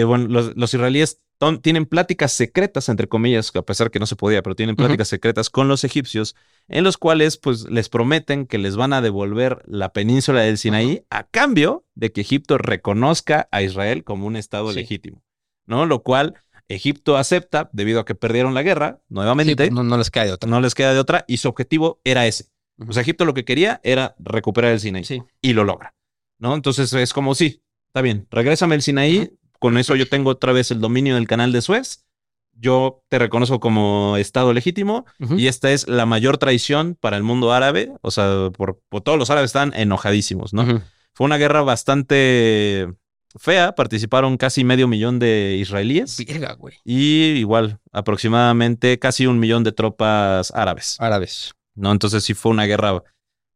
[0.03, 1.20] bueno, los, los israelíes
[1.62, 5.50] tienen pláticas secretas, entre comillas, a pesar que no se podía, pero tienen pláticas secretas
[5.50, 6.36] con los egipcios,
[6.70, 11.06] en los cuales pues les prometen que les van a devolver la península del Sinaí
[11.10, 14.80] a cambio de que Egipto reconozca a Israel como un estado Sí.
[14.80, 15.22] legítimo,
[15.66, 15.86] ¿no?
[15.86, 16.36] Lo cual
[16.70, 20.32] Egipto acepta debido a que perdieron la guerra nuevamente, pues, no, no les cae de
[20.32, 20.50] otra.
[20.50, 22.46] no les queda de otra y su objetivo era ese.
[22.88, 25.22] O sea, Egipto lo que quería era recuperar el Sinaí Sí.
[25.42, 25.94] y lo logra,
[26.40, 26.56] ¿no?
[26.56, 29.30] Entonces es como, sí, está bien, regrésame el Sinaí,
[29.64, 32.03] con eso yo tengo otra vez el dominio del canal de Suez,
[32.51, 35.05] yo te reconozco como Estado legítimo
[35.38, 39.18] y esta es la mayor traición para el mundo árabe, o sea, por, por todos
[39.18, 40.84] los árabes están enojadísimos, ¿no?
[41.14, 42.93] Fue una guerra bastante
[43.39, 46.20] fea, participaron casi medio millón de israelíes
[46.59, 46.76] güey.
[46.84, 50.97] y igual aproximadamente casi un millón de tropas árabes.
[50.99, 51.53] Árabes.
[51.74, 51.89] ¿no?
[51.89, 53.01] Entonces sí fue una guerra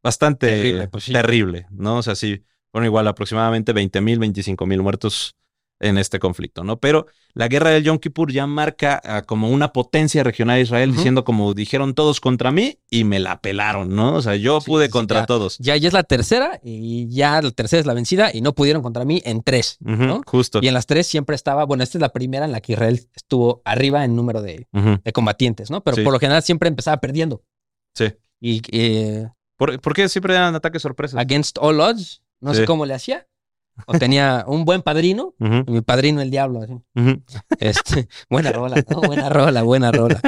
[0.02, 1.12] bastante Terrible, pues sí.
[1.12, 1.98] terrible, ¿no?
[1.98, 5.34] O sea, sí, fueron igual aproximadamente 20 mil, 25 mil muertos
[5.80, 6.78] en este conflicto, ¿no?
[6.80, 10.92] Pero la guerra del Yom Kippur ya marca ah, como una potencia regional de Israel,
[10.92, 14.14] diciendo como dijeron todos contra mí y me la pelaron, ¿no?
[14.16, 15.26] O sea, yo Sí, pude sí, contra ya.
[15.26, 15.56] todos.
[15.58, 18.82] Ya, ya es la tercera y ya la tercera es la vencida y no pudieron
[18.82, 20.20] contra mí en tres, ¿no?
[20.26, 20.58] Justo.
[20.62, 23.00] Y en las tres siempre estaba, bueno, esta es la primera en la que Israel
[23.14, 24.66] estuvo arriba en número de,
[25.14, 25.82] combatientes, ¿no?
[25.84, 26.02] Pero Sí.
[26.02, 27.42] por lo general siempre empezaba perdiendo.
[27.94, 28.12] Sí.
[28.40, 31.20] Y eh, ¿Por, por qué siempre eran ataques sorpresas?
[31.20, 33.26] against all odds, no sé cómo le hacía.
[33.86, 36.62] O tenía un buen padrino, mi padrino el diablo.
[36.62, 36.74] así.
[37.58, 39.00] Este, buena rola, ¿no?
[39.00, 40.20] Buena rola, buena rola.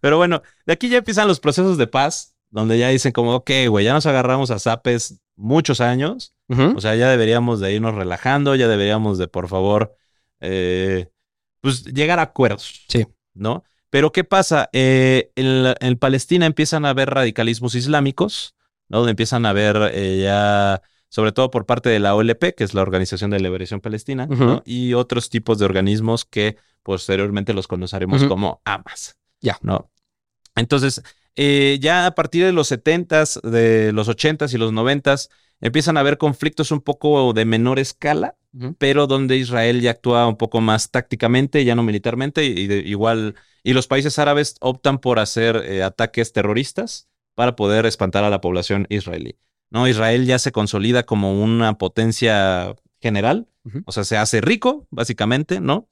[0.00, 3.50] Pero bueno, de aquí ya empiezan los procesos de paz, donde ya dicen como, ok,
[3.68, 6.34] güey, ya nos agarramos a zapes muchos años.
[6.76, 9.94] O sea, ya deberíamos de irnos relajando, ya deberíamos de, por favor,
[10.40, 11.08] eh,
[11.60, 12.84] pues llegar a acuerdos.
[12.88, 13.06] Sí.
[13.34, 13.62] ¿No?
[13.88, 14.68] Pero ¿qué pasa?
[14.72, 18.54] Eh, en, la- en Palestina empiezan a haber radicalismos islámicos,
[18.88, 18.98] ¿no?
[18.98, 22.72] Donde empiezan a haber eh, ya, sobre todo por parte de la OLP, que es
[22.72, 24.26] la Organización de Liberación Palestina.
[24.64, 29.16] Y otros tipos de organismos que posteriormente los conoceremos como AMAS.
[29.42, 29.58] Ya.
[29.60, 29.90] ¿No?
[30.56, 31.02] Entonces,
[31.36, 35.28] eh, ya a partir de los 70s, de los 80s y los 90s,
[35.60, 38.36] empiezan a haber conflictos un poco de menor escala,
[38.78, 43.36] pero donde Israel ya actúa un poco más tácticamente, ya no militarmente, y de- igual,
[43.62, 48.40] y los países árabes optan por hacer eh, ataques terroristas para poder espantar a la
[48.40, 49.36] población israelí.
[49.70, 49.88] ¿No?
[49.88, 53.48] Israel ya se consolida como una potencia general,
[53.84, 55.88] o sea, se hace rico, básicamente, ¿no?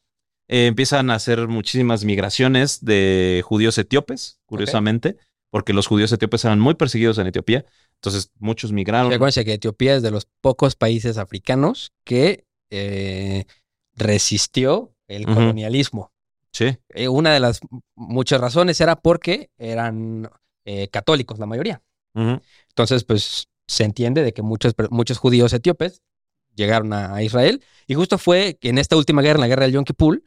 [0.49, 5.17] Eh, empiezan a hacer muchísimas migraciones de judíos etíopes, curiosamente,
[5.51, 7.65] porque los judíos etíopes eran muy perseguidos en Etiopía,
[7.95, 9.13] entonces muchos migraron.
[9.13, 13.45] Y acuérdense que Etiopía es de los pocos países africanos que eh,
[13.95, 16.13] resistió el colonialismo.
[16.53, 17.61] Sí, Eh, una de las
[17.95, 20.31] muchas razones era porque eran
[20.91, 21.83] católicos la mayoría.
[22.15, 26.03] Entonces, pues se entiende de que muchos, muchos judíos etíopes
[26.55, 27.63] llegaron a, Israel.
[27.87, 30.23] Y justo fue que en esta última guerra, en la guerra del Yom Kippur,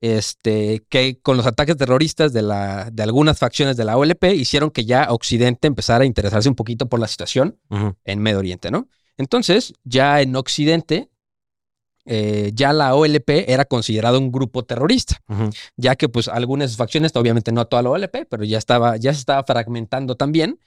[0.00, 4.70] este, que con los ataques terroristas de, la, de algunas facciones de la OLP hicieron
[4.70, 7.58] que ya Occidente empezara a interesarse un poquito por la situación
[8.04, 8.88] en Medio Oriente, ¿no?
[9.16, 11.10] Entonces, ya en Occidente,
[12.04, 15.20] eh, ya la OLP era considerado un grupo terrorista,
[15.76, 19.20] ya que pues algunas facciones, obviamente no toda la OLP, pero ya estaba, ya se
[19.20, 20.58] estaba fragmentando también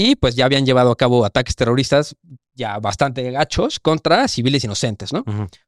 [0.00, 2.14] y pues ya habían llevado a cabo ataques terroristas
[2.54, 5.24] ya bastante gachos contra civiles inocentes, ¿no?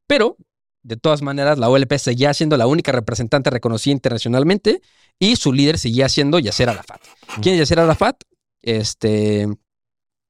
[0.06, 0.36] Pero
[0.84, 4.82] de todas maneras la OLP seguía siendo la única representante reconocida internacionalmente
[5.18, 7.00] y su líder seguía siendo Yasser Arafat.
[7.42, 8.22] ¿Quién es Yasser Arafat?
[8.62, 9.48] Este,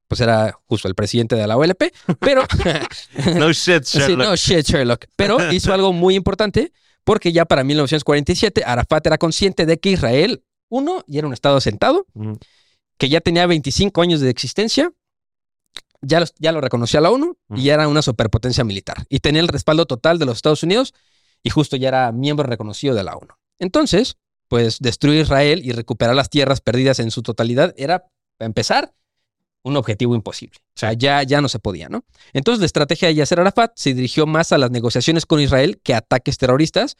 [0.07, 1.83] pues era justo el presidente de la OLP,
[2.19, 2.43] pero
[3.35, 4.27] No shit, Sí, Sherlock.
[4.27, 5.05] no shit, Sherlock.
[5.15, 6.73] Pero hizo algo muy importante
[7.03, 11.57] porque ya para 1947 Arafat era consciente de que Israel, uno, ya era un estado
[11.57, 12.07] asentado.
[13.01, 14.93] Que ya tenía 25 años de existencia,
[16.03, 19.07] ya, los- ya lo reconocía la ONU y ya era una superpotencia militar.
[19.09, 20.93] Y tenía el respaldo total de los Estados Unidos
[21.41, 23.33] y justo ya era miembro reconocido de la ONU.
[23.57, 28.05] Entonces, pues destruir Israel y recuperar las tierras perdidas en su totalidad era,
[28.37, 28.93] para empezar,
[29.63, 30.59] un objetivo imposible.
[30.75, 32.03] O sea, ya, ya no se podía, ¿no?
[32.33, 35.95] Entonces, la estrategia de Yasser Arafat se dirigió más a las negociaciones con Israel que
[35.95, 36.97] a ataques terroristas.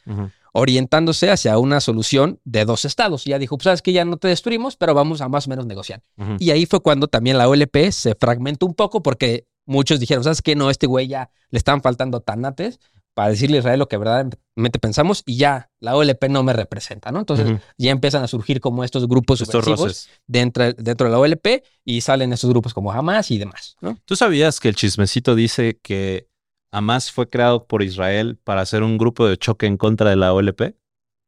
[0.52, 3.26] Orientándose hacia una solución de dos estados.
[3.26, 5.50] Y ya dijo, pues sabes que ya no te destruimos, pero vamos a más o
[5.50, 6.02] menos negociar.
[6.38, 10.42] Y ahí fue cuando también la OLP se fragmentó un poco porque muchos dijeron, ¿sabes
[10.42, 10.54] qué?
[10.54, 12.78] No, este güey ya le están faltando tanates
[13.14, 17.12] para decirle a Israel lo que verdaderamente pensamos y ya la OLP no me representa,
[17.12, 17.20] ¿no?
[17.20, 20.10] Entonces ya empiezan a surgir como estos grupos Estos subversivos roces.
[20.26, 23.98] dentro, dentro de la OLP y salen estos grupos como Hamas y demás, ¿no?
[24.06, 26.28] ¿Tú sabías que el chismecito dice que
[26.72, 30.32] Hamas fue creado por Israel para hacer un grupo de choque en contra de la
[30.32, 30.74] OLP?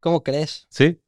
[0.01, 0.67] ¿Cómo crees?
[0.71, 1.01] Sí.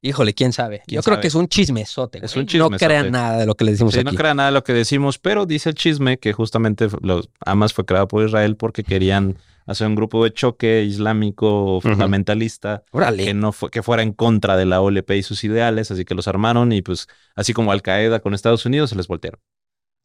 [0.00, 0.82] Híjole, quién sabe.
[0.86, 2.24] ¿Quién Yo creo que es un chismesote.
[2.24, 2.74] Es un chismesote.
[2.74, 4.10] No crean nada de lo que le decimos Sí, aquí.
[4.12, 7.72] no crea nada de lo que decimos, pero dice el chisme que justamente los Hamas
[7.72, 12.84] fue creado por Israel porque querían hacer un grupo de choque islámico fundamentalista
[13.16, 16.14] que no fue, que fuera en contra de la OLP y sus ideales, así que
[16.14, 19.40] los armaron y pues así como Al Qaeda con Estados Unidos se les voltearon.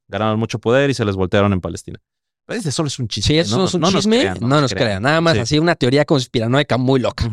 [0.10, 2.00] Ganaron mucho poder y se les voltearon en Palestina.
[2.48, 3.28] Ese solo es un chisme.
[3.28, 5.04] Si eso no, es un no nos chisme, crean, no nos crean.
[5.04, 5.40] Nada más Sí.
[5.40, 7.30] así una teoría conspiranoica muy loca.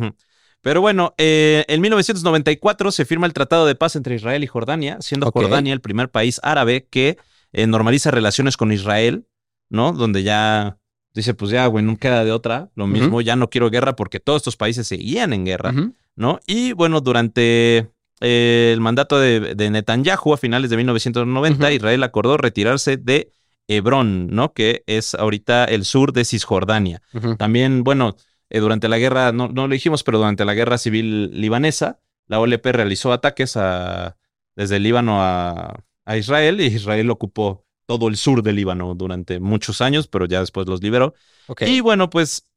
[0.63, 4.99] Pero bueno, eh, en 1994 se firma el Tratado de Paz entre Israel y Jordania,
[5.01, 5.31] siendo.
[5.33, 7.17] Jordania el primer país árabe que
[7.53, 9.27] eh, normaliza relaciones con Israel,
[9.69, 9.93] ¿no?
[9.93, 10.77] Donde ya
[11.15, 12.71] dice, pues ya, güey, no queda de otra.
[12.77, 15.73] Lo mismo, ya no quiero guerra porque todos estos países seguían en guerra.
[16.15, 16.39] ¿no?
[16.47, 17.91] Y bueno, durante
[18.21, 21.75] eh, el mandato de, de Netanyahu a finales de 1990, Ujú.
[21.75, 23.33] Israel acordó retirarse de
[23.71, 24.53] Hebrón, ¿no?
[24.53, 27.03] Que es ahorita el sur de Cisjordania.
[27.39, 28.17] También, bueno,
[28.49, 32.41] eh, durante la guerra, no, no lo dijimos, pero durante la guerra civil libanesa, la
[32.41, 34.17] OLP realizó ataques a,
[34.57, 39.41] desde el Líbano a, a Israel y Israel ocupó todo el sur del Líbano durante
[39.41, 41.15] muchos años, pero ya después los liberó.
[41.61, 42.49] Y bueno, pues,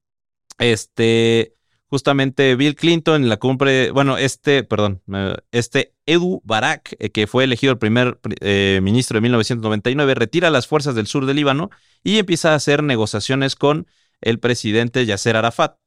[0.57, 1.55] este,
[1.94, 5.04] justamente Bill Clinton en la cumbre, bueno, este, perdón,
[5.52, 10.66] este Edu Barak, eh, que fue elegido el primer eh, ministro de 1999, retira las
[10.66, 11.70] fuerzas del sur del Líbano
[12.04, 13.86] y empieza a hacer negociaciones con
[14.22, 15.78] el presidente Yasser Arafat,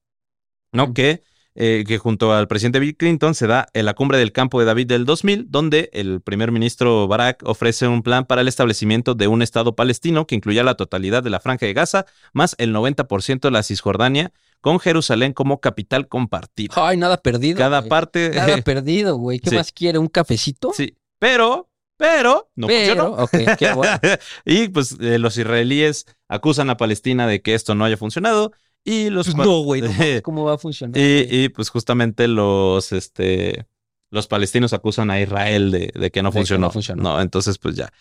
[0.71, 0.95] ¿no?
[0.95, 1.25] Que,
[1.57, 4.67] eh, que junto al presidente Bill Clinton se da en la cumbre del campo de
[4.67, 9.27] David del 2000, donde el primer ministro Barak ofrece un plan para el establecimiento de
[9.27, 13.41] un Estado palestino que incluya la totalidad de la franja de Gaza, más el 90%
[13.41, 16.75] de la Cisjordania, con Jerusalén como capital compartida.
[16.77, 17.59] Ay, nada perdido.
[17.59, 17.89] Cada güey.
[17.91, 18.31] parte...
[18.35, 19.39] Nada perdido, güey.
[19.39, 19.57] ¿Qué Sí.
[19.57, 19.99] más quiere?
[19.99, 20.73] ¿Un cafecito?
[20.75, 23.23] sí, pero, pero, no Pero, funcionó.
[23.25, 23.99] ok, qué bueno.
[24.45, 28.53] y pues eh, los israelíes acusan a Palestina de que esto no haya funcionado
[28.87, 29.26] y los...
[29.26, 29.82] Pues no, güey.
[29.82, 29.91] no
[30.22, 30.97] ¿Cómo va a funcionar?
[30.97, 33.66] Y, pues justamente los, este,
[34.11, 36.66] los palestinos acusan a Israel de, de que no De que funcionó.
[36.68, 37.03] no funcionó.
[37.03, 37.93] No, entonces pues ya.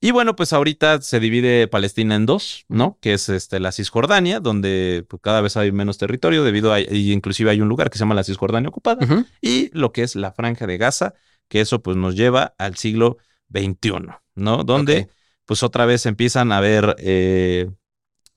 [0.00, 2.96] Y bueno, pues ahorita se divide Palestina en dos, ¿no?
[3.02, 7.12] Que es este, la Cisjordania, donde pues, cada vez hay menos territorio debido a, y
[7.12, 9.06] inclusive hay un lugar que se llama la Cisjordania ocupada,
[9.42, 11.12] y lo que es la franja de Gaza,
[11.48, 13.18] que eso pues nos lleva al siglo
[13.52, 13.92] XXI,
[14.36, 14.64] ¿no?
[14.64, 15.10] Donde
[15.44, 17.68] pues otra vez empiezan a haber eh,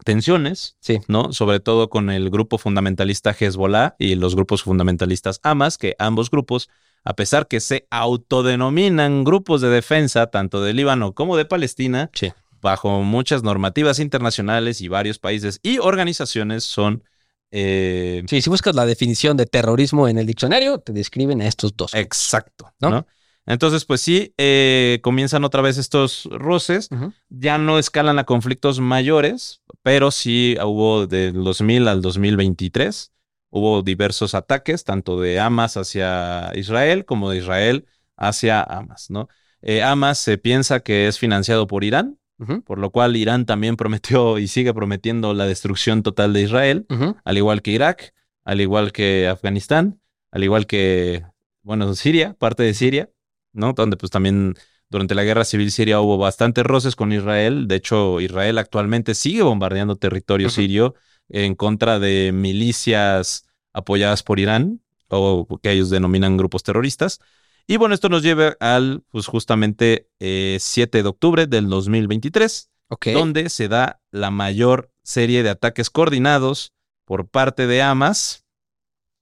[0.05, 0.99] tensiones, Sí.
[1.07, 1.33] ¿no?
[1.33, 6.69] Sobre todo con el grupo fundamentalista Hezbollah y los grupos fundamentalistas Hamas, que ambos grupos,
[7.03, 12.31] a pesar que se autodenominan grupos de defensa tanto de Líbano como de Palestina, Sí.
[12.61, 17.03] bajo muchas normativas internacionales y varios países y organizaciones son...
[17.51, 21.75] eh, Sí, si buscas la definición de terrorismo en el diccionario, te describen a estos
[21.75, 21.93] dos.
[21.93, 22.89] Exacto, ¿No?
[22.89, 23.07] ¿no?
[23.45, 26.89] Entonces, pues sí, eh, comienzan otra vez estos roces,
[27.29, 33.11] ya no escalan a conflictos mayores, pero sí hubo del 2000 al 2023,
[33.49, 37.85] hubo diversos ataques, tanto de Hamas hacia Israel como de Israel
[38.15, 39.27] hacia Hamas, ¿no?
[39.61, 42.19] Eh, Hamas se piensa que es financiado por Irán,
[42.65, 46.85] por lo cual Irán también prometió y sigue prometiendo la destrucción total de Israel
[47.23, 48.13] al igual que Irak,
[48.43, 51.23] al igual que Afganistán, al igual que,
[51.61, 53.09] bueno, Siria, parte de Siria,
[53.53, 53.73] ¿no?
[53.73, 54.55] Donde pues también
[54.89, 57.67] durante la guerra civil siria hubo bastantes roces con Israel.
[57.67, 60.95] De hecho, Israel actualmente sigue bombardeando territorio sirio
[61.29, 67.19] en contra de milicias apoyadas por Irán o que ellos denominan grupos terroristas.
[67.65, 72.69] Y bueno, esto nos lleva al, pues justamente, 7 de octubre del 2023,
[73.13, 76.73] donde se da la mayor serie de ataques coordinados
[77.05, 78.45] por parte de Hamas,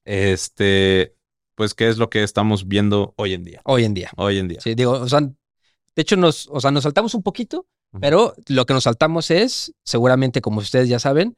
[0.05, 1.15] este,
[1.55, 3.61] pues, ¿qué es lo que estamos viendo hoy en día?
[3.65, 4.11] Hoy en día.
[4.17, 4.59] Hoy en día.
[4.61, 7.67] Sí, digo, o sea, de hecho, nos, o sea, nos saltamos un poquito,
[7.99, 11.35] pero lo que nos saltamos es, seguramente, como ustedes ya saben,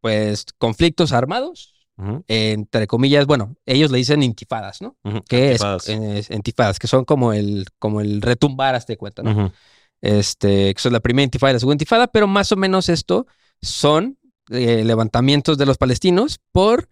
[0.00, 1.74] pues conflictos armados,
[2.28, 4.96] entre comillas, bueno, ellos le dicen intifadas, ¿no?
[5.28, 9.52] Que es, intifadas, que son como el, como el retumbar, hasta cuenta, ¿no?
[10.00, 13.26] Este, que son la primera intifada y la segunda intifada, pero más o menos esto
[13.60, 14.16] son
[14.50, 16.88] eh, levantamientos de los palestinos por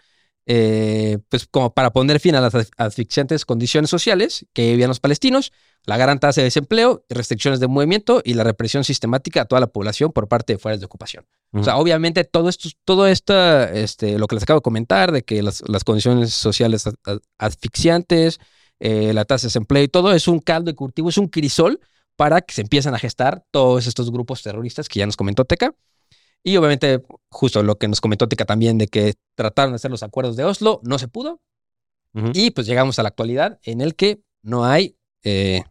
[0.49, 5.53] eh, pues como para poner fin a las asfixiantes condiciones sociales que vivían los palestinos,
[5.85, 9.67] la gran tasa de desempleo, restricciones de movimiento y la represión sistemática a toda la
[9.67, 11.27] población por parte de fuerzas de ocupación.
[11.53, 13.35] O sea, obviamente todo esto, todo esto,
[13.65, 16.85] este, lo que les acabo de comentar, de que las, condiciones sociales
[17.39, 18.39] asfixiantes,
[18.79, 21.81] eh, la tasa de desempleo y todo, es un caldo de cultivo, es un crisol
[22.15, 25.75] para que se empiecen a gestar todos estos grupos terroristas que ya nos comentó Teca.
[26.47, 30.05] Y obviamente, justo lo que nos comentó Tica también de que trataron de hacer los
[30.05, 31.41] acuerdos de Oslo, no se pudo.
[32.33, 35.65] Y pues llegamos a la actualidad en el que no hay, eh,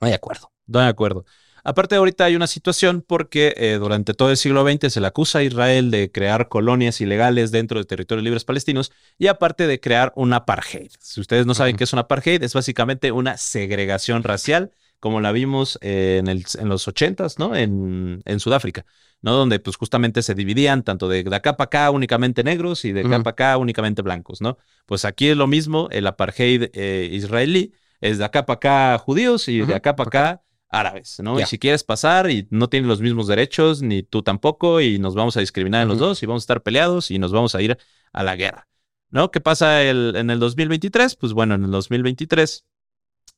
[0.00, 0.52] no hay acuerdo.
[0.66, 1.24] No hay acuerdo.
[1.64, 5.40] Aparte, ahorita hay una situación porque eh, durante todo el siglo XX se le acusa
[5.40, 10.12] a Israel de crear colonias ilegales dentro de territorios libres palestinos y aparte de crear
[10.14, 10.92] un apartheid.
[11.00, 14.70] Si ustedes no saben qué es un apartheid, es básicamente una segregación racial,
[15.02, 17.56] como la vimos en, el, en, los ochentas, ¿no?
[17.56, 18.86] En, en Sudáfrica.
[19.20, 19.32] ¿no?
[19.32, 23.18] Donde pues justamente se dividían tanto de, acá para acá únicamente negros y de acá
[23.18, 24.58] para acá únicamente blancos, ¿no?
[24.86, 29.48] Pues aquí es lo mismo, el apartheid eh, israelí es de acá para acá judíos
[29.48, 31.40] y de acá para acá árabes, ¿no?
[31.40, 35.16] Y si quieres pasar y no tienes los mismos derechos, ni tú tampoco, y nos
[35.16, 37.62] vamos a discriminar en los dos y vamos a estar peleados y nos vamos a
[37.62, 37.76] ir
[38.12, 38.68] a la guerra,
[39.10, 39.32] ¿no?
[39.32, 41.16] ¿Qué pasa el, en el 2023?
[41.16, 42.64] Pues bueno, en el 2023,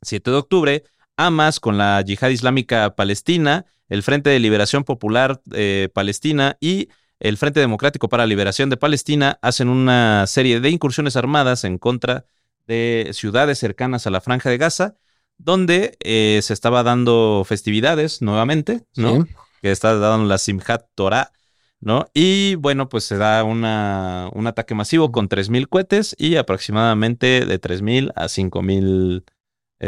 [0.01, 0.85] 7 de octubre,
[1.17, 6.89] Hamas con la yihad islámica palestina el Frente de Liberación Popular eh, Palestina y
[7.21, 11.79] el Frente Democrático para la Liberación de Palestina hacen una serie de incursiones armadas en
[11.79, 12.27] contra
[12.67, 14.97] de ciudades cercanas a la Franja de Gaza,
[15.39, 19.27] donde eh, se estaba dando festividades nuevamente, ¿no?
[19.63, 21.33] Que está dando la Simchat Torah,
[21.81, 22.07] ¿no?
[22.15, 27.61] Y bueno, pues se da una, un ataque masivo con 3.000 cohetes y aproximadamente de
[27.61, 29.25] 3.000 a 5.000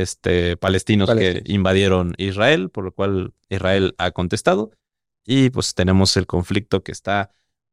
[0.02, 4.70] este, palestinos, que invadieron Israel, por lo cual Israel ha contestado.
[5.24, 7.30] Y pues tenemos el conflicto que está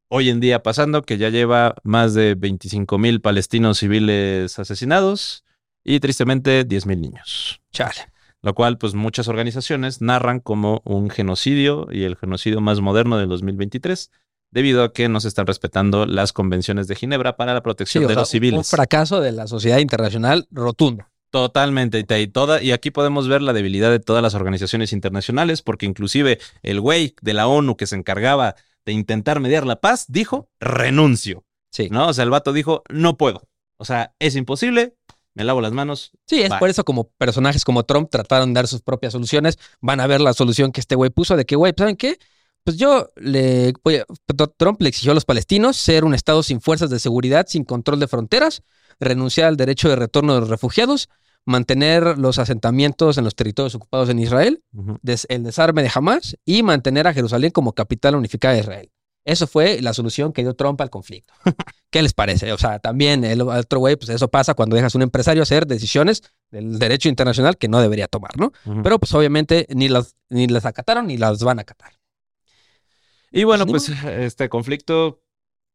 [0.07, 5.43] hoy en día pasando, que ya lleva más de 25 mil palestinos civiles asesinados
[5.83, 7.61] y tristemente 10 mil niños.
[7.71, 8.11] Chale.
[8.41, 13.29] Lo cual, pues muchas organizaciones narran como un genocidio y el genocidio más moderno del
[13.29, 14.11] 2023
[14.51, 18.15] debido a que no se están respetando las convenciones de Ginebra para la protección de
[18.15, 18.57] los civiles.
[18.57, 21.05] Un fracaso de la sociedad internacional rotundo.
[21.33, 25.87] Totalmente, y, toda, y aquí podemos ver la debilidad de todas las organizaciones internacionales, porque
[25.87, 28.53] inclusive el güey de la ONU que se encargaba
[28.85, 31.43] de intentar mediar la paz dijo, renuncio.
[31.71, 31.87] Sí.
[31.89, 32.09] ¿No?
[32.09, 33.49] O sea, el vato dijo, no puedo.
[33.77, 34.95] O sea, es imposible,
[35.33, 36.11] me lavo las manos.
[36.27, 40.01] Sí, es por eso como personajes como Trump trataron de dar sus propias soluciones, van
[40.01, 42.19] a ver la solución que este güey puso de que, güey, ¿saben qué?
[42.63, 43.73] Pues yo le.
[44.57, 47.99] Trump le exigió a los palestinos ser un Estado sin fuerzas de seguridad, sin control
[47.99, 48.61] de fronteras,
[48.99, 51.09] renunciar al derecho de retorno de los refugiados,
[51.45, 54.63] mantener los asentamientos en los territorios ocupados en Israel,
[55.29, 58.91] el desarme de Hamas y mantener a Jerusalén como capital unificada de Israel.
[59.25, 61.33] Eso fue la solución que dio Trump al conflicto.
[61.89, 62.51] ¿Qué les parece?
[62.51, 65.65] O sea, también el otro güey, pues eso pasa cuando dejas a un empresario hacer
[65.65, 68.51] decisiones del derecho internacional que no debería tomar, ¿no?
[68.83, 71.93] Pero pues obviamente ni las, ni las acataron ni las van a acatar.
[73.31, 75.22] Y bueno, pues, pues este conflicto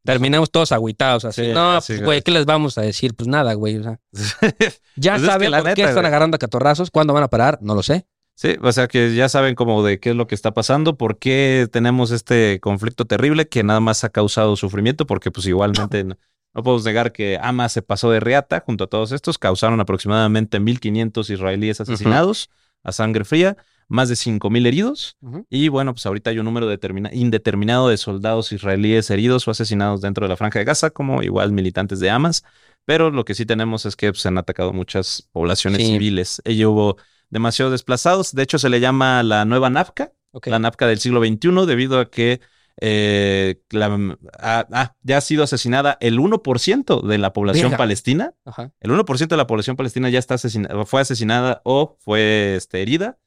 [0.04, 1.48] Terminamos todos agüitados, así.
[1.48, 3.14] no, pues, güey, ¿qué les vamos a decir?
[3.14, 3.76] Pues nada, güey.
[3.76, 4.00] O sea,
[4.96, 6.90] ya pues saben por qué están agarrando a catorrazos.
[6.90, 7.58] ¿Cuándo van a parar?
[7.60, 8.06] No lo sé.
[8.38, 11.18] Sí, o sea que ya saben como de qué es lo que está pasando, por
[11.18, 16.16] qué tenemos este conflicto terrible que nada más ha causado sufrimiento, porque pues igualmente no,
[16.54, 21.34] podemos negar que Hamas se pasó de reata junto a todos estos, causaron aproximadamente 1.500
[21.34, 22.48] israelíes asesinados
[22.84, 23.56] a sangre fría
[23.88, 25.16] más de 5.000 heridos.
[25.48, 26.70] Y bueno, pues ahorita hay un número
[27.12, 31.52] indeterminado de soldados israelíes heridos o asesinados dentro de la franja de Gaza, como igual
[31.52, 32.44] militantes de Hamas.
[32.84, 36.42] Pero lo que sí tenemos es que pues, se han atacado muchas poblaciones civiles.
[36.44, 36.98] Y hubo
[37.30, 38.34] demasiado desplazados.
[38.34, 40.12] De hecho, se le llama la nueva NAFCA,
[40.44, 42.40] la NAFCA del siglo XXI, debido a que
[42.80, 48.34] eh, ya ha sido asesinada el 1% de la población palestina.
[48.80, 53.18] El 1% de la población palestina ya está asesinada, fue asesinada o fue este, herida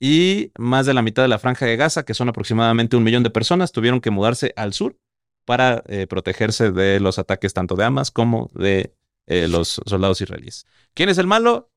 [0.00, 3.22] y más de la mitad de la franja de Gaza, que son aproximadamente un millón
[3.22, 4.96] de personas, tuvieron que mudarse al sur
[5.44, 8.94] para eh, protegerse de los ataques tanto de Hamas como de
[9.26, 10.66] eh, los soldados israelíes.
[10.94, 11.70] ¿Quién es el malo?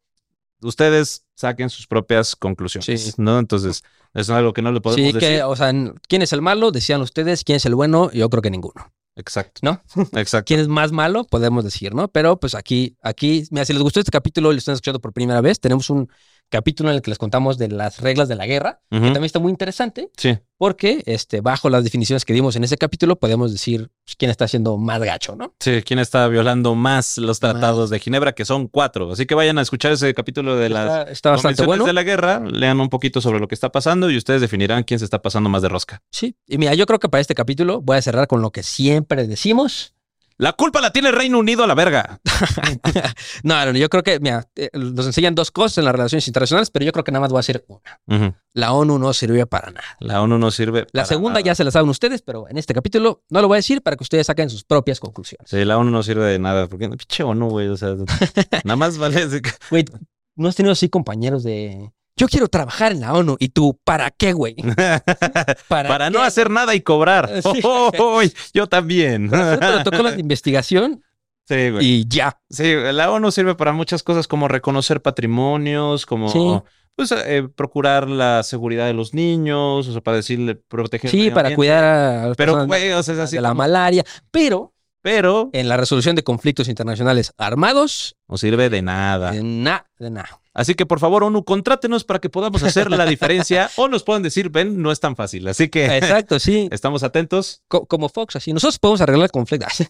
[0.61, 3.13] Ustedes saquen sus propias conclusiones, Sí.
[3.17, 3.39] ¿no?
[3.39, 3.81] Entonces,
[4.13, 5.37] es algo que no le podemos Sí, decir.
[5.37, 5.73] que, o sea,
[6.07, 6.71] ¿quién es el malo?
[6.71, 7.43] Decían ustedes.
[7.43, 8.11] ¿Quién es el bueno?
[8.11, 8.93] Yo creo que ninguno.
[9.15, 9.61] Exacto.
[9.63, 9.81] ¿No?
[10.19, 10.45] Exacto.
[10.47, 11.23] ¿Quién es más malo?
[11.23, 12.09] Podemos decir, ¿no?
[12.09, 15.13] Pero pues aquí, aquí, mira, si les gustó este capítulo y lo están escuchando por
[15.13, 16.09] primera vez, tenemos un
[16.51, 19.39] capítulo en el que les contamos de las reglas de la guerra, que también está
[19.39, 20.37] muy interesante, Sí.
[20.57, 24.47] porque este, bajo las definiciones que dimos en ese capítulo, podemos decir pues, quién está
[24.47, 25.55] siendo más gacho, ¿no?
[25.59, 28.33] Sí, ¿quién está violando más los tratados de Ginebra?
[28.33, 29.11] Que son cuatro.
[29.13, 31.85] Así que vayan a escuchar ese capítulo de las Está, está bastante convenciones bueno.
[31.85, 34.99] de la guerra, lean un poquito sobre lo que está pasando y ustedes definirán quién
[34.99, 36.03] se está pasando más de rosca.
[36.11, 38.61] Sí, y mira, yo creo que para este capítulo voy a cerrar con lo que
[38.61, 39.95] siempre decimos.
[40.41, 42.19] La culpa la tiene Reino Unido a la verga.
[43.43, 46.71] no, no, yo creo que, mira, eh, nos enseñan dos cosas en las relaciones internacionales,
[46.71, 48.41] pero yo creo que nada más voy a hacer una.
[48.55, 49.85] La ONU no sirvió para nada.
[49.99, 50.79] La ONU no sirve.
[50.93, 51.45] La para segunda nada.
[51.45, 53.95] ya se la saben ustedes, pero en este capítulo no lo voy a decir para
[53.95, 55.47] que ustedes saquen sus propias conclusiones.
[55.47, 56.65] Sí, la ONU no sirve de nada.
[56.65, 57.67] Porque pinche ONU, güey.
[57.67, 57.89] O sea,
[58.63, 59.27] nada más vale.
[59.69, 59.85] Güey,
[60.35, 61.91] ¿no has tenido así compañeros de...
[62.21, 63.35] Yo quiero trabajar en la ONU.
[63.39, 64.55] ¿Y tú, para qué, güey?
[65.67, 66.25] Para, no qué?
[66.25, 67.27] hacer nada y cobrar.
[67.41, 67.61] Sí.
[67.63, 68.21] Oh, oh, oh,
[68.53, 69.27] yo también.
[69.27, 71.03] protocolos de investigación
[71.47, 71.83] Sí, güey.
[71.85, 72.39] y ya.
[72.51, 76.61] Sí, la ONU sirve para muchas cosas como reconocer patrimonios, como Sí.
[76.95, 81.09] pues, eh, procurar la seguridad de los niños, o sea, para decirle proteger.
[81.09, 83.35] Sí, para cuidar a las Pero, personas güey, o sea, es así.
[83.37, 84.03] de la malaria.
[84.29, 89.31] Pero Pero en la resolución de conflictos internacionales armados, no sirve de nada.
[89.31, 90.39] de nada, de nada.
[90.53, 94.21] Así que por favor, ONU, contrátenos para que podamos hacer la diferencia o nos puedan
[94.21, 95.47] decir, ven, no es tan fácil.
[95.47, 96.67] Así que Exacto, sí.
[96.71, 97.61] estamos atentos.
[97.67, 98.51] Co- como Fox, así.
[98.53, 99.67] Nosotros podemos arreglar el conflicto.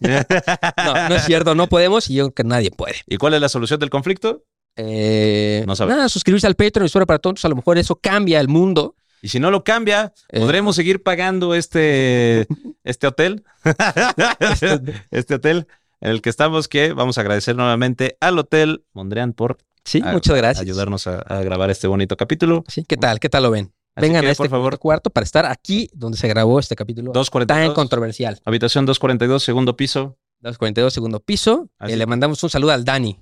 [0.84, 2.94] No, no es cierto, no podemos y yo creo que nadie puede.
[3.06, 4.44] ¿Y cuál es la solución del conflicto?
[4.76, 5.96] Eh, No sabemos.
[5.98, 7.44] Nada, suscribirse al Patreon, Historia para Tontos.
[7.44, 8.94] A lo mejor eso cambia el mundo.
[9.22, 10.40] Y si no lo cambia, Eh.
[10.40, 12.46] ¿podremos seguir pagando este,
[12.84, 13.44] este hotel?
[15.10, 15.66] este hotel
[16.00, 20.12] en el que estamos, que vamos a agradecer nuevamente al Hotel Mondrian por Sí, a-
[20.12, 20.62] muchas gracias.
[20.62, 22.64] ayudarnos a, a grabar este bonito capítulo.
[22.68, 23.20] Sí, ¿qué tal?
[23.20, 23.72] ¿Qué tal lo ven?
[23.94, 26.74] Así Vengan que, a este por favor, cuarto para estar aquí donde se grabó este
[26.76, 28.40] capítulo tan 242, controversial.
[28.44, 31.68] habitación 242, segundo piso, 242, segundo piso.
[31.80, 33.20] Eh, le mandamos un saludo al Dani,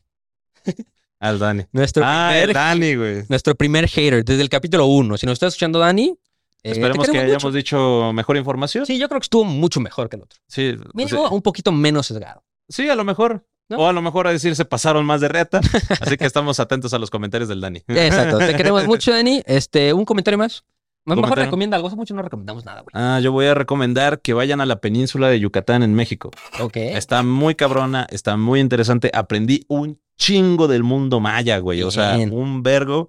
[1.21, 1.65] al Dani.
[1.73, 3.25] nuestro, Ah, el primer, Dani, güey.
[3.29, 5.17] nuestro primer hater desde el capítulo 1.
[5.19, 6.17] Si nos está escuchando Dani,
[6.63, 7.57] eh, Esperemos que hayamos mucho.
[7.57, 8.85] dicho mejor información.
[8.87, 10.39] Sí, yo creo que estuvo mucho mejor que el otro.
[10.49, 12.43] Sí, Mínimo, sí, un poquito menos sesgado.
[12.69, 13.47] sí, a lo mejor.
[13.69, 13.77] ¿No?
[13.79, 15.61] O a lo mejor a decir se pasaron más de reta.
[16.01, 17.81] Así que estamos atentos a los comentarios del Dani.
[17.87, 18.39] Exacto.
[18.39, 19.43] Te queremos mucho, Dani.
[19.47, 20.65] Este, un comentario más.
[21.05, 21.45] Más mejor Comentario.
[21.47, 21.89] recomienda algo.
[21.89, 22.91] Hace mucho no recomendamos nada, güey.
[22.93, 26.31] Ah, yo voy a recomendar que vayan a la península de Yucatán en México.
[26.61, 26.77] Ok.
[26.77, 29.11] Está muy cabrona, está muy interesante.
[29.15, 31.83] Aprendí un chingo del mundo maya, güey.
[31.83, 33.09] O sea, un vergo.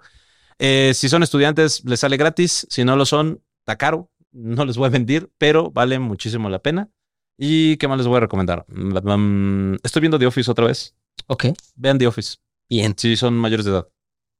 [0.58, 2.66] Eh, si son estudiantes, les sale gratis.
[2.70, 4.10] Si no lo son, está caro.
[4.32, 6.90] No les voy a mentir, pero vale muchísimo la pena.
[7.38, 8.66] ¿Y qué más les voy a recomendar?
[8.70, 10.96] Mm, Estoy viendo The Office otra vez.
[11.28, 11.48] Ok.
[11.76, 12.38] Vean The Office.
[12.70, 12.94] Bien.
[12.98, 13.88] Si son mayores de edad.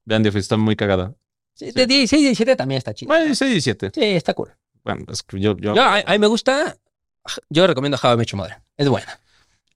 [0.06, 1.14] Vean The Office, está muy cagada.
[1.54, 3.08] Sí, de 16 y 17 también está chido.
[3.08, 3.90] Bueno, 16 y 17.
[3.94, 4.50] Sí, está cool.
[4.84, 6.76] Bueno, es que yo, yo, Yo, a, a mí me gusta.
[7.48, 8.56] Yo recomiendo Met Your Mother.
[8.76, 9.20] Es buena.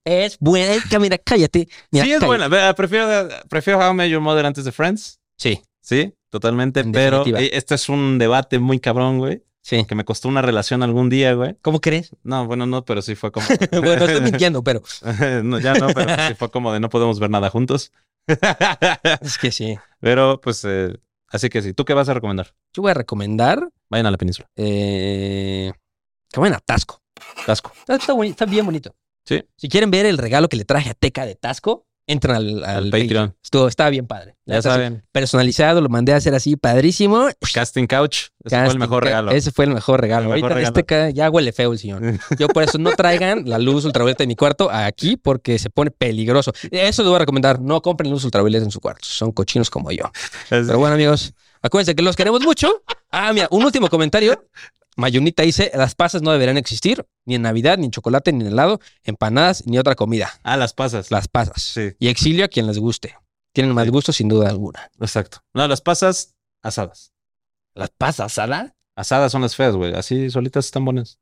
[0.05, 0.75] Es buena.
[0.99, 1.69] Mira, cállate.
[1.91, 2.27] Mira, sí, es cállate.
[2.49, 2.75] buena.
[2.75, 5.21] Prefiero, prefiero How I Your Mother antes de Friends.
[5.37, 6.81] Sí, Sí, totalmente.
[6.81, 7.41] En pero definitiva.
[7.41, 9.45] eh, este es un debate muy cabrón, güey.
[9.63, 9.85] sí.
[9.85, 11.55] Que me costó una relación algún día, güey.
[11.63, 12.11] ¿Cómo crees?
[12.25, 13.47] No, bueno, no, pero sí fue como.
[13.71, 14.83] bueno, estoy mintiendo, pero
[15.45, 17.93] no, ya no, pero sí fue como de no podemos ver nada juntos.
[19.21, 19.79] es que sí.
[20.01, 20.97] pero, pues, eh,
[21.29, 21.73] así que sí.
[21.73, 22.55] ¿Tú qué vas a recomendar?
[22.73, 24.49] Yo voy a recomendar Vayan a la península.
[24.57, 25.73] eh,
[26.31, 27.01] que vayan a Tasco.
[27.47, 27.73] Tasco.
[27.79, 28.95] Está, está boni- está bien bonito.
[29.25, 29.43] Sí.
[29.57, 32.85] Si quieren ver el regalo que le traje a Teca de Tasco, entren al, al
[32.85, 33.35] Al Patreon.
[33.43, 34.37] Estuvo, estaba bien padre.
[34.45, 35.05] La Ya saben.
[35.13, 37.29] Personalizado, lo mandé a hacer así, padrísimo.
[37.53, 38.29] Casting Couch.
[38.45, 39.31] Ese fue el mejor regalo.
[39.33, 40.27] Ese fue el mejor regalo.
[40.27, 41.07] El mejor Ahorita regalo.
[41.09, 42.03] este ya huele feo el señor.
[42.39, 45.91] Yo por eso no traigan la luz ultravioleta de mi cuarto aquí porque se pone
[45.91, 46.53] peligroso.
[46.71, 47.61] Eso les voy a recomendar.
[47.61, 49.05] No compren luz ultravioleta en su cuarto.
[49.05, 50.11] Son cochinos como yo.
[50.49, 52.83] Pero bueno, amigos, acuérdense que los queremos mucho.
[53.11, 54.45] Ah, mira, un último comentario.
[54.97, 58.53] Mayunita dice, las pasas no deberían existir, ni en Navidad, ni en chocolate, ni en
[58.53, 60.31] helado, empanadas, ni otra comida.
[60.43, 61.11] Ah, las pasas.
[61.11, 61.63] Las pasas.
[61.63, 63.15] Sí, Y exilio a quien les guste.
[63.53, 64.91] Tienen más gusto sin duda alguna.
[65.01, 65.39] exacto.
[65.55, 67.13] No, las pasas asadas.
[67.75, 68.75] ¿Las pasas, Sara?
[68.97, 69.95] Asadas son las feas, güey.
[69.95, 71.19] Así solitas están buenas.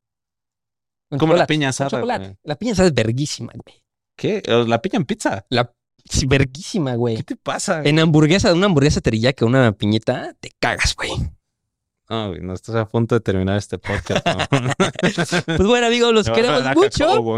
[1.10, 2.38] Con Como la piña asada, chocolate.
[2.44, 3.82] La piña asada es verguísima, güey.
[4.16, 4.42] ¿Qué?
[4.66, 5.44] La piña en pizza.
[5.48, 5.72] La
[6.08, 7.16] sí, verguísima, güey.
[7.16, 7.82] ¿Qué te pasa?
[7.84, 11.10] En hamburguesa, una hamburguesa teriyaki una piñeta, te cagas, güey.
[12.10, 14.26] No, güey, no estás a punto de terminar este podcast.
[14.52, 14.70] ¿no?
[15.56, 17.36] Pues bueno, amigos, los queremos mucho.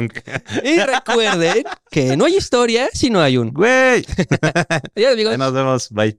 [0.65, 3.53] Y recuerden que no hay historia si no hay un.
[3.53, 4.05] Güey.
[4.97, 5.33] Adiós, amigos.
[5.33, 5.91] Ahí nos vemos.
[5.91, 6.19] Bye.